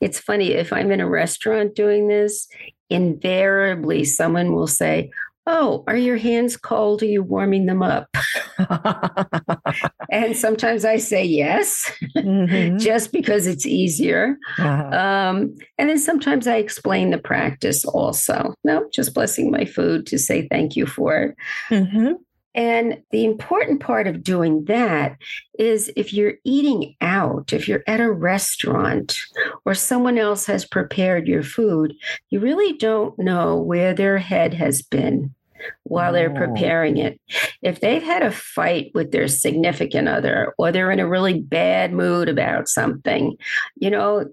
it's 0.00 0.18
funny 0.18 0.52
if 0.52 0.72
I'm 0.72 0.90
in 0.90 1.00
a 1.00 1.08
restaurant 1.08 1.74
doing 1.74 2.08
this, 2.08 2.48
invariably 2.90 4.04
someone 4.04 4.54
will 4.54 4.66
say, 4.66 5.10
Oh, 5.50 5.82
are 5.86 5.96
your 5.96 6.18
hands 6.18 6.58
cold? 6.58 7.02
Are 7.02 7.06
you 7.06 7.22
warming 7.22 7.64
them 7.64 7.82
up? 7.82 8.06
and 10.10 10.36
sometimes 10.36 10.84
I 10.84 10.98
say 10.98 11.24
yes, 11.24 11.90
mm-hmm. 12.14 12.76
just 12.78 13.12
because 13.12 13.46
it's 13.46 13.64
easier. 13.64 14.36
Uh-huh. 14.58 14.94
Um, 14.94 15.56
and 15.78 15.88
then 15.88 15.98
sometimes 15.98 16.46
I 16.46 16.56
explain 16.56 17.10
the 17.10 17.18
practice 17.18 17.86
also. 17.86 18.52
No, 18.62 18.90
just 18.92 19.14
blessing 19.14 19.50
my 19.50 19.64
food 19.64 20.04
to 20.08 20.18
say 20.18 20.46
thank 20.48 20.76
you 20.76 20.84
for 20.84 21.16
it. 21.16 21.36
Mm-hmm. 21.70 22.12
And 22.54 23.02
the 23.10 23.24
important 23.24 23.80
part 23.80 24.06
of 24.06 24.22
doing 24.22 24.64
that 24.66 25.16
is 25.58 25.90
if 25.96 26.12
you're 26.12 26.34
eating 26.44 26.94
out, 27.00 27.54
if 27.54 27.68
you're 27.68 27.84
at 27.86 28.00
a 28.00 28.12
restaurant 28.12 29.16
or 29.64 29.74
someone 29.74 30.18
else 30.18 30.44
has 30.46 30.66
prepared 30.66 31.26
your 31.26 31.42
food, 31.42 31.94
you 32.28 32.40
really 32.40 32.76
don't 32.76 33.18
know 33.18 33.56
where 33.56 33.94
their 33.94 34.18
head 34.18 34.52
has 34.54 34.82
been 34.82 35.34
while 35.84 36.12
they're 36.12 36.34
preparing 36.34 36.96
it. 36.98 37.20
If 37.62 37.80
they've 37.80 38.02
had 38.02 38.22
a 38.22 38.30
fight 38.30 38.90
with 38.94 39.12
their 39.12 39.28
significant 39.28 40.08
other 40.08 40.54
or 40.58 40.72
they're 40.72 40.90
in 40.90 41.00
a 41.00 41.08
really 41.08 41.40
bad 41.40 41.92
mood 41.92 42.28
about 42.28 42.68
something, 42.68 43.36
you 43.76 43.90
know, 43.90 44.26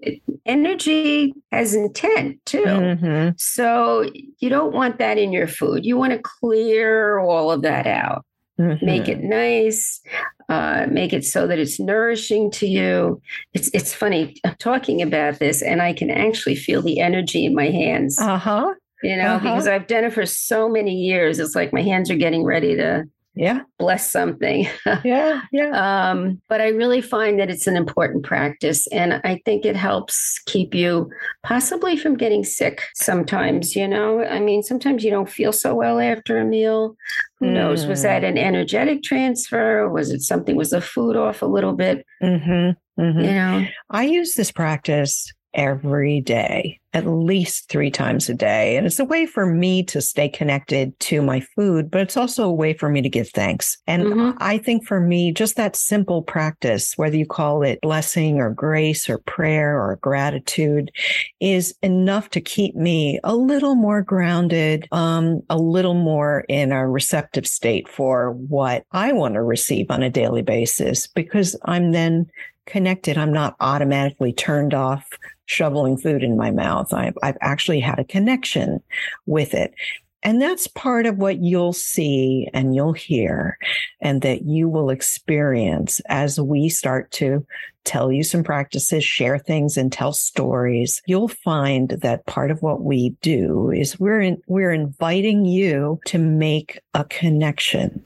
energy 0.44 1.34
has 1.52 1.74
intent 1.74 2.44
too. 2.44 2.64
Mm-hmm. 2.64 3.30
So 3.36 4.10
you 4.38 4.48
don't 4.48 4.74
want 4.74 4.98
that 4.98 5.18
in 5.18 5.32
your 5.32 5.48
food. 5.48 5.84
You 5.84 5.96
want 5.96 6.12
to 6.12 6.20
clear 6.22 7.18
all 7.18 7.50
of 7.50 7.62
that 7.62 7.86
out. 7.86 8.24
Mm-hmm. 8.58 8.86
Make 8.86 9.08
it 9.08 9.22
nice, 9.22 10.00
uh, 10.48 10.86
make 10.90 11.12
it 11.12 11.26
so 11.26 11.46
that 11.46 11.58
it's 11.58 11.78
nourishing 11.78 12.50
to 12.52 12.66
you. 12.66 13.20
It's 13.52 13.68
it's 13.74 13.92
funny 13.92 14.36
I'm 14.44 14.54
talking 14.54 15.02
about 15.02 15.38
this, 15.40 15.60
and 15.60 15.82
I 15.82 15.92
can 15.92 16.10
actually 16.10 16.56
feel 16.56 16.80
the 16.80 17.00
energy 17.00 17.44
in 17.44 17.54
my 17.54 17.66
hands. 17.66 18.18
Uh 18.18 18.38
huh 18.38 18.72
you 19.06 19.16
know, 19.16 19.34
uh-huh. 19.34 19.38
because 19.38 19.68
I've 19.68 19.86
done 19.86 20.04
it 20.04 20.12
for 20.12 20.26
so 20.26 20.68
many 20.68 20.94
years. 20.94 21.38
It's 21.38 21.54
like 21.54 21.72
my 21.72 21.82
hands 21.82 22.10
are 22.10 22.16
getting 22.16 22.44
ready 22.44 22.76
to 22.76 23.04
yeah 23.36 23.60
bless 23.78 24.10
something 24.10 24.66
yeah 25.04 25.42
yeah 25.52 26.10
um, 26.10 26.40
but 26.48 26.62
i 26.62 26.68
really 26.68 27.02
find 27.02 27.38
that 27.38 27.50
it's 27.50 27.66
an 27.66 27.76
important 27.76 28.24
practice 28.24 28.86
and 28.88 29.20
i 29.24 29.40
think 29.44 29.66
it 29.66 29.76
helps 29.76 30.40
keep 30.46 30.74
you 30.74 31.08
possibly 31.42 31.98
from 31.98 32.16
getting 32.16 32.42
sick 32.42 32.82
sometimes 32.94 33.76
you 33.76 33.86
know 33.86 34.24
i 34.24 34.40
mean 34.40 34.62
sometimes 34.62 35.04
you 35.04 35.10
don't 35.10 35.28
feel 35.28 35.52
so 35.52 35.74
well 35.74 36.00
after 36.00 36.38
a 36.38 36.44
meal 36.46 36.96
who 37.38 37.46
mm. 37.46 37.52
knows 37.52 37.86
was 37.86 38.02
that 38.02 38.22
mm. 38.22 38.28
an 38.30 38.38
energetic 38.38 39.02
transfer 39.02 39.86
was 39.90 40.10
it 40.10 40.22
something 40.22 40.56
was 40.56 40.70
the 40.70 40.80
food 40.80 41.14
off 41.14 41.42
a 41.42 41.46
little 41.46 41.74
bit 41.74 42.06
mm-hmm. 42.22 42.70
Mm-hmm. 43.00 43.20
you 43.20 43.32
know 43.32 43.66
i 43.90 44.04
use 44.04 44.32
this 44.32 44.50
practice 44.50 45.30
every 45.56 46.20
day, 46.20 46.78
at 46.92 47.06
least 47.06 47.68
three 47.70 47.90
times 47.90 48.28
a 48.28 48.34
day. 48.34 48.76
And 48.76 48.86
it's 48.86 48.98
a 48.98 49.04
way 49.04 49.24
for 49.24 49.46
me 49.46 49.82
to 49.84 50.02
stay 50.02 50.28
connected 50.28 50.98
to 51.00 51.22
my 51.22 51.40
food, 51.40 51.90
but 51.90 52.02
it's 52.02 52.16
also 52.16 52.44
a 52.44 52.52
way 52.52 52.74
for 52.74 52.90
me 52.90 53.00
to 53.00 53.08
give 53.08 53.30
thanks. 53.30 53.78
And 53.86 54.04
mm-hmm. 54.04 54.38
I 54.38 54.58
think 54.58 54.86
for 54.86 55.00
me, 55.00 55.32
just 55.32 55.56
that 55.56 55.74
simple 55.74 56.22
practice, 56.22 56.92
whether 56.96 57.16
you 57.16 57.26
call 57.26 57.62
it 57.62 57.80
blessing 57.80 58.38
or 58.38 58.50
grace 58.50 59.08
or 59.08 59.18
prayer 59.18 59.80
or 59.80 59.96
gratitude, 59.96 60.92
is 61.40 61.74
enough 61.82 62.30
to 62.30 62.40
keep 62.40 62.76
me 62.76 63.18
a 63.24 63.34
little 63.34 63.74
more 63.74 64.02
grounded, 64.02 64.86
um, 64.92 65.40
a 65.48 65.56
little 65.56 65.94
more 65.94 66.44
in 66.48 66.70
a 66.70 66.86
receptive 66.86 67.46
state 67.46 67.88
for 67.88 68.32
what 68.32 68.84
I 68.92 69.12
want 69.12 69.34
to 69.34 69.42
receive 69.42 69.90
on 69.90 70.02
a 70.02 70.10
daily 70.10 70.42
basis 70.42 71.06
because 71.06 71.56
I'm 71.64 71.92
then 71.92 72.26
connected. 72.66 73.16
I'm 73.16 73.32
not 73.32 73.56
automatically 73.60 74.32
turned 74.32 74.74
off 74.74 75.08
shoveling 75.46 75.96
food 75.96 76.22
in 76.22 76.36
my 76.36 76.50
mouth. 76.50 76.92
I've, 76.92 77.16
I've 77.22 77.38
actually 77.40 77.80
had 77.80 77.98
a 77.98 78.04
connection 78.04 78.82
with 79.26 79.54
it. 79.54 79.74
And 80.22 80.42
that's 80.42 80.66
part 80.66 81.06
of 81.06 81.18
what 81.18 81.38
you'll 81.38 81.72
see 81.72 82.48
and 82.52 82.74
you'll 82.74 82.94
hear 82.94 83.58
and 84.00 84.22
that 84.22 84.42
you 84.42 84.68
will 84.68 84.90
experience 84.90 86.00
as 86.08 86.40
we 86.40 86.68
start 86.68 87.12
to 87.12 87.46
tell 87.84 88.10
you 88.10 88.24
some 88.24 88.42
practices, 88.42 89.04
share 89.04 89.38
things 89.38 89.76
and 89.76 89.92
tell 89.92 90.12
stories. 90.12 91.00
You'll 91.06 91.28
find 91.28 91.90
that 91.90 92.26
part 92.26 92.50
of 92.50 92.60
what 92.60 92.82
we 92.82 93.10
do 93.22 93.70
is 93.70 94.00
we're 94.00 94.20
in, 94.20 94.42
we're 94.48 94.72
inviting 94.72 95.44
you 95.44 96.00
to 96.06 96.18
make 96.18 96.80
a 96.94 97.04
connection 97.04 98.04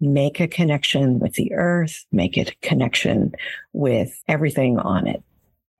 make 0.00 0.40
a 0.40 0.46
connection 0.46 1.18
with 1.18 1.34
the 1.34 1.52
earth, 1.54 2.06
make 2.12 2.36
it 2.36 2.50
a 2.50 2.66
connection 2.66 3.34
with 3.72 4.22
everything 4.28 4.78
on 4.78 5.06
it. 5.06 5.22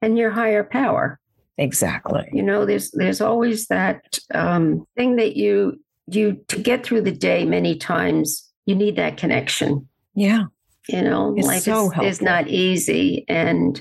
And 0.01 0.17
your 0.17 0.31
higher 0.31 0.63
power. 0.63 1.19
Exactly. 1.57 2.29
You 2.31 2.41
know, 2.41 2.65
there's 2.65 2.89
there's 2.91 3.19
always 3.19 3.67
that 3.67 4.17
um, 4.33 4.85
thing 4.95 5.17
that 5.17 5.35
you 5.35 5.79
you 6.07 6.43
to 6.47 6.57
get 6.57 6.85
through 6.85 7.01
the 7.01 7.11
day 7.11 7.45
many 7.45 7.77
times 7.77 8.49
you 8.65 8.75
need 8.75 8.95
that 8.95 9.17
connection. 9.17 9.87
Yeah. 10.15 10.45
You 10.87 11.03
know, 11.03 11.35
it's 11.37 11.45
life 11.45 11.63
so 11.63 11.91
is, 12.01 12.17
is, 12.17 12.21
not 12.21 12.47
easy. 12.47 13.25
And 13.27 13.79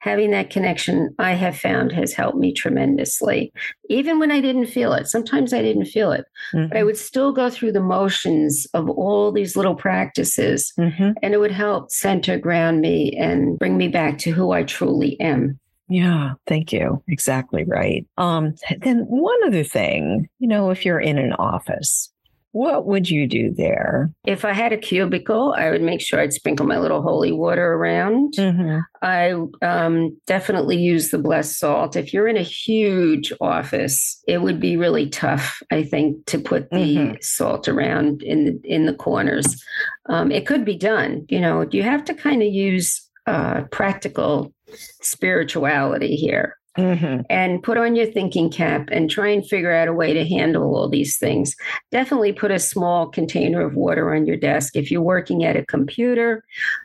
having 0.00 0.30
that 0.32 0.50
connection, 0.50 1.14
I 1.18 1.32
have 1.32 1.56
found 1.56 1.90
has 1.92 2.12
helped 2.12 2.36
me 2.36 2.52
tremendously. 2.52 3.50
Even 3.88 4.18
when 4.18 4.30
I 4.30 4.40
didn't 4.40 4.66
feel 4.66 4.92
it, 4.92 5.06
sometimes 5.06 5.54
I 5.54 5.62
didn't 5.62 5.86
feel 5.86 6.12
it, 6.12 6.26
mm-hmm. 6.52 6.68
but 6.68 6.76
I 6.76 6.80
mm-hmm. 6.80 6.86
would 6.86 6.98
still 6.98 7.32
go 7.32 7.48
through 7.48 7.72
the 7.72 7.80
motions 7.80 8.66
of 8.74 8.90
all 8.90 9.32
these 9.32 9.56
little 9.56 9.74
practices, 9.74 10.72
mm-hmm. 10.78 11.12
and 11.22 11.32
it 11.32 11.38
would 11.38 11.52
help 11.52 11.90
center 11.90 12.36
ground 12.36 12.82
me 12.82 13.16
and 13.16 13.58
bring 13.58 13.78
me 13.78 13.88
back 13.88 14.18
to 14.18 14.30
who 14.30 14.50
I 14.50 14.64
truly 14.64 15.18
am. 15.18 15.58
Yeah, 15.90 16.34
thank 16.46 16.72
you. 16.72 17.02
Exactly 17.08 17.64
right. 17.64 18.06
Um, 18.16 18.54
then 18.80 19.00
one 19.08 19.38
other 19.44 19.64
thing, 19.64 20.28
you 20.38 20.48
know, 20.48 20.70
if 20.70 20.84
you're 20.84 21.00
in 21.00 21.18
an 21.18 21.32
office, 21.34 22.10
what 22.52 22.86
would 22.86 23.08
you 23.08 23.28
do 23.28 23.52
there? 23.54 24.10
If 24.24 24.44
I 24.44 24.52
had 24.52 24.72
a 24.72 24.76
cubicle, 24.76 25.54
I 25.56 25.70
would 25.70 25.82
make 25.82 26.00
sure 26.00 26.18
I'd 26.18 26.32
sprinkle 26.32 26.66
my 26.66 26.78
little 26.78 27.00
holy 27.00 27.30
water 27.30 27.74
around. 27.74 28.34
Mm-hmm. 28.34 28.78
I 29.02 29.34
um, 29.64 30.18
definitely 30.26 30.76
use 30.76 31.10
the 31.10 31.18
blessed 31.18 31.58
salt. 31.58 31.94
If 31.94 32.12
you're 32.12 32.26
in 32.26 32.36
a 32.36 32.42
huge 32.42 33.32
office, 33.40 34.20
it 34.26 34.42
would 34.42 34.58
be 34.58 34.76
really 34.76 35.08
tough, 35.08 35.62
I 35.70 35.84
think, 35.84 36.26
to 36.26 36.38
put 36.38 36.70
the 36.70 36.96
mm-hmm. 36.96 37.14
salt 37.20 37.68
around 37.68 38.22
in 38.22 38.44
the 38.44 38.60
in 38.64 38.86
the 38.86 38.94
corners. 38.94 39.62
Um, 40.06 40.32
it 40.32 40.46
could 40.46 40.64
be 40.64 40.76
done. 40.76 41.26
You 41.28 41.40
know, 41.40 41.68
you 41.70 41.84
have 41.84 42.04
to 42.06 42.14
kind 42.14 42.42
of 42.42 42.52
use 42.52 43.08
uh, 43.26 43.62
practical 43.70 44.52
spirituality 44.72 46.16
here 46.16 46.56
mm-hmm. 46.78 47.22
and 47.28 47.62
put 47.62 47.76
on 47.76 47.96
your 47.96 48.06
thinking 48.06 48.50
cap 48.50 48.88
and 48.90 49.10
try 49.10 49.28
and 49.28 49.46
figure 49.46 49.72
out 49.72 49.88
a 49.88 49.92
way 49.92 50.12
to 50.12 50.26
handle 50.26 50.74
all 50.74 50.88
these 50.88 51.18
things. 51.18 51.54
Definitely 51.90 52.32
put 52.32 52.50
a 52.50 52.58
small 52.58 53.08
container 53.08 53.60
of 53.60 53.74
water 53.74 54.14
on 54.14 54.26
your 54.26 54.36
desk. 54.36 54.76
If 54.76 54.90
you're 54.90 55.02
working 55.02 55.44
at 55.44 55.56
a 55.56 55.66
computer, 55.66 56.44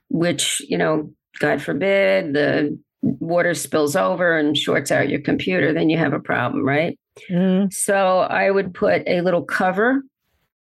which, 0.09 0.61
you 0.67 0.77
know, 0.77 1.11
God 1.39 1.61
forbid, 1.61 2.33
the 2.33 2.77
water 3.01 3.53
spills 3.53 3.95
over 3.95 4.37
and 4.37 4.57
shorts 4.57 4.91
out 4.91 5.09
your 5.09 5.21
computer, 5.21 5.73
then 5.73 5.89
you 5.89 5.97
have 5.97 6.13
a 6.13 6.19
problem, 6.19 6.65
right? 6.65 6.97
Mm. 7.29 7.71
So 7.71 8.19
I 8.19 8.51
would 8.51 8.73
put 8.73 9.03
a 9.07 9.21
little 9.21 9.43
cover 9.43 10.01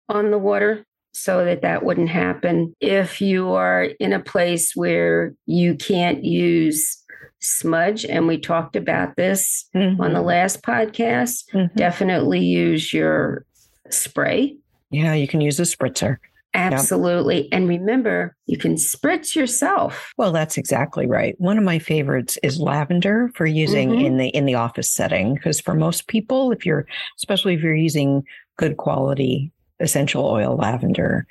on 0.10 0.32
the 0.32 0.38
water 0.38 0.86
so 1.14 1.46
that 1.46 1.62
that 1.62 1.86
wouldn't 1.86 2.10
happen. 2.10 2.76
If 2.82 3.22
you 3.22 3.52
are 3.52 3.84
in 4.00 4.14
a 4.14 4.20
place 4.20 4.76
where 4.76 5.34
you 5.46 5.76
can't 5.76 6.24
use 6.24 7.03
smudge, 7.40 8.06
and 8.06 8.28
we 8.28 8.38
talked 8.38 8.76
about 8.76 9.16
this 9.16 9.70
mm-hmm. 9.76 10.02
on 10.02 10.14
the 10.14 10.22
last 10.22 10.62
podcast. 10.62 11.46
Mm-hmm. 11.54 11.76
Definitely 11.76 12.40
use 12.40 12.94
your 12.94 13.46
spray. 13.90 14.58
Yeah, 14.90 15.14
you 15.14 15.28
can 15.28 15.42
use 15.42 15.60
a 15.60 15.64
spritzer. 15.64 16.18
Absolutely. 16.56 17.44
Yep. 17.44 17.48
And 17.52 17.68
remember, 17.68 18.36
you 18.46 18.58
can 18.58 18.76
spritz 18.76 19.36
yourself. 19.36 20.14
Well, 20.18 20.32
that's 20.32 20.58
exactly 20.58 21.08
right. 21.08 21.36
One 21.40 21.58
of 21.58 21.64
my 21.64 21.80
favorites 21.80 22.38
is 22.44 22.60
lavender 22.60 23.32
for 23.34 23.48
using 23.48 23.90
mm-hmm. 23.90 24.06
in 24.06 24.18
the 24.18 24.28
in 24.30 24.46
the 24.46 24.56
office 24.56 24.92
setting 24.92 25.34
because 25.34 25.60
for 25.60 25.74
most 25.74 26.08
people 26.08 26.52
if 26.52 26.66
you're 26.66 26.86
especially 27.18 27.56
if 27.56 27.62
you're 27.62 27.76
using 27.76 28.24
good 28.58 28.78
quality 28.78 29.52
essential 29.80 30.26
oil 30.26 30.56
lavender. 30.56 31.26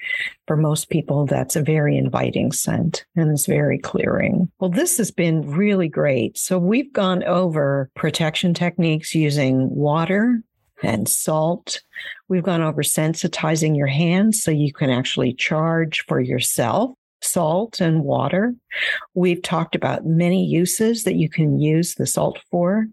For 0.46 0.56
most 0.56 0.90
people, 0.90 1.26
that's 1.26 1.56
a 1.56 1.62
very 1.62 1.96
inviting 1.96 2.52
scent 2.52 3.04
and 3.16 3.30
it's 3.30 3.46
very 3.46 3.78
clearing. 3.78 4.50
Well, 4.58 4.70
this 4.70 4.98
has 4.98 5.10
been 5.10 5.50
really 5.50 5.88
great. 5.88 6.36
So 6.36 6.58
we've 6.58 6.92
gone 6.92 7.22
over 7.24 7.90
protection 7.94 8.54
techniques 8.54 9.14
using 9.14 9.70
water 9.70 10.42
and 10.82 11.08
salt. 11.08 11.80
We've 12.28 12.42
gone 12.42 12.62
over 12.62 12.82
sensitizing 12.82 13.76
your 13.76 13.86
hands 13.86 14.42
so 14.42 14.50
you 14.50 14.72
can 14.72 14.90
actually 14.90 15.34
charge 15.34 16.04
for 16.06 16.20
yourself 16.20 16.90
salt 17.22 17.80
and 17.80 18.02
water. 18.02 18.54
We've 19.14 19.42
talked 19.42 19.74
about 19.74 20.06
many 20.06 20.44
uses 20.44 21.04
that 21.04 21.16
you 21.16 21.28
can 21.28 21.58
use 21.58 21.94
the 21.94 22.06
salt 22.06 22.38
for. 22.50 22.86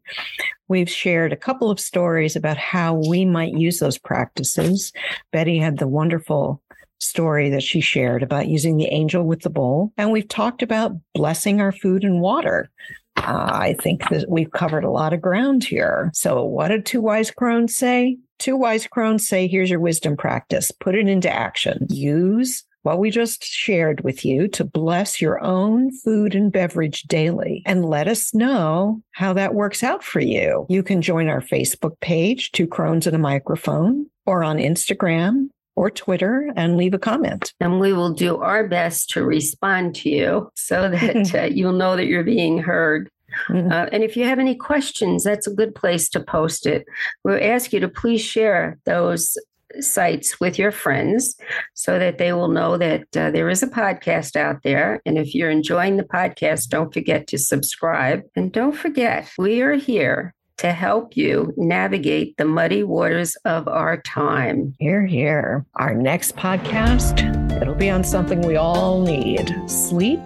We've 0.68 0.90
shared 0.90 1.34
a 1.34 1.38
couple 1.38 1.72
of 1.72 1.80
stories 1.80 2.36
about 2.36 2.58
how 2.58 3.02
we 3.10 3.26
might 3.26 3.54
use 3.54 3.80
those 3.80 3.98
practices. 3.98 4.94
Betty 5.32 5.58
had 5.58 5.78
the 5.78 5.88
wonderful 5.88 6.62
story 7.00 7.50
that 7.50 7.64
she 7.64 7.82
shared 7.82 8.22
about 8.24 8.48
using 8.48 8.78
the 8.78 8.88
angel 8.88 9.24
with 9.24 9.42
the 9.42 9.50
bowl. 9.50 9.92
And 9.98 10.12
we've 10.12 10.28
talked 10.28 10.62
about 10.62 10.94
blessing 11.14 11.62
our 11.62 11.72
food 11.72 12.04
and 12.04 12.22
water. 12.22 12.70
Uh, 13.18 13.50
I 13.52 13.76
think 13.82 14.08
that 14.10 14.30
we've 14.30 14.52
covered 14.52 14.84
a 14.84 14.92
lot 14.92 15.14
of 15.14 15.22
ground 15.22 15.64
here. 15.64 16.10
So, 16.14 16.44
what 16.44 16.70
did 16.70 16.86
two 16.86 17.02
wise 17.02 17.32
crones 17.32 17.76
say? 17.76 18.18
Two 18.38 18.56
wise 18.56 18.88
crones 18.88 19.28
say, 19.28 19.48
here's 19.48 19.70
your 19.70 19.82
wisdom 19.82 20.16
practice. 20.16 20.72
Put 20.72 20.96
it 20.96 21.08
into 21.08 21.30
action. 21.30 21.86
Use 21.90 22.64
what 22.84 23.00
we 23.00 23.12
just 23.12 23.44
shared 23.44 24.02
with 24.02 24.24
you 24.24 24.48
to 24.50 24.64
bless 24.64 25.22
your 25.22 25.44
own 25.44 25.92
food 25.92 26.36
and 26.36 26.52
beverage 26.52 27.04
daily 27.04 27.62
and 27.66 27.86
let 27.86 28.08
us 28.08 28.34
know 28.34 29.02
how 29.12 29.34
that 29.34 29.54
works 29.54 29.84
out 29.84 30.04
for 30.04 30.20
you. 30.20 30.66
You 30.70 30.84
can 30.84 31.02
join 31.02 31.28
our 31.28 31.42
Facebook 31.42 32.00
page, 32.00 32.52
Two 32.52 32.68
Crones 32.68 33.06
and 33.08 33.16
a 33.16 33.20
Microphone, 33.20 34.08
or 34.26 34.44
on 34.44 34.58
Instagram 34.58 35.50
or 35.76 35.90
Twitter 35.90 36.52
and 36.56 36.76
leave 36.76 36.94
a 36.94 37.00
comment. 37.00 37.54
And 37.60 37.80
we 37.80 37.94
will 37.94 38.12
do 38.14 38.38
our 38.38 38.68
best 38.68 39.10
to 39.12 39.24
respond 39.24 39.96
to 39.96 40.10
you 40.10 40.52
so 40.56 40.90
that 40.90 41.36
uh, 41.36 41.44
you'll 41.46 41.74
know 41.74 41.96
that 41.96 42.08
you're 42.08 42.24
being 42.24 42.60
heard. 42.60 43.10
Mm-hmm. 43.48 43.72
Uh, 43.72 43.86
and 43.92 44.04
if 44.04 44.18
you 44.18 44.26
have 44.26 44.40
any 44.40 44.56
questions, 44.56 45.24
that's 45.24 45.48
a 45.48 45.54
good 45.54 45.74
place 45.76 46.10
to 46.10 46.20
post 46.20 46.66
it. 46.66 46.86
We'll 47.24 47.42
ask 47.42 47.72
you 47.72 47.80
to 47.80 47.88
please 47.88 48.22
share 48.22 48.78
those 48.86 49.38
sites 49.80 50.40
with 50.40 50.58
your 50.58 50.72
friends 50.72 51.36
so 51.74 52.00
that 52.00 52.18
they 52.18 52.34
will 52.34 52.48
know 52.48 52.78
that 52.78 53.06
uh, 53.16 53.32
there 53.32 53.50
is 53.50 53.64
a 53.64 53.68
podcast 53.68 54.36
out 54.36 54.64
there. 54.64 55.02
And 55.06 55.18
if 55.18 55.36
you're 55.36 55.50
enjoying 55.50 55.98
the 55.98 56.04
podcast, 56.04 56.70
don't 56.70 56.94
forget 56.94 57.28
to 57.28 57.38
subscribe. 57.38 58.24
And 58.36 58.52
don't 58.52 58.76
forget, 58.76 59.32
we 59.38 59.62
are 59.62 59.76
here 59.76 60.34
to 60.58 60.72
help 60.74 61.16
you 61.16 61.54
navigate 61.56 62.36
the 62.38 62.46
muddy 62.46 62.84
waters 62.84 63.36
of 63.46 63.68
our 63.68 64.02
time. 64.02 64.76
Here, 64.80 65.06
here. 65.06 65.66
Our 65.76 65.96
next 65.96 66.36
podcast, 66.36 67.62
it'll 67.62 67.76
be 67.76 67.90
on 67.90 68.04
something 68.04 68.42
we 68.42 68.58
all 68.58 69.02
need 69.02 69.56
sleep 69.68 70.20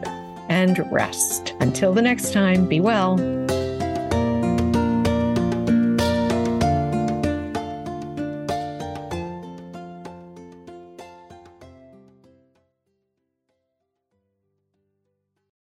and 0.49 0.91
rest. 0.91 1.53
Until 1.59 1.93
the 1.93 2.01
next 2.01 2.33
time, 2.33 2.67
be 2.67 2.79
well. 2.79 3.42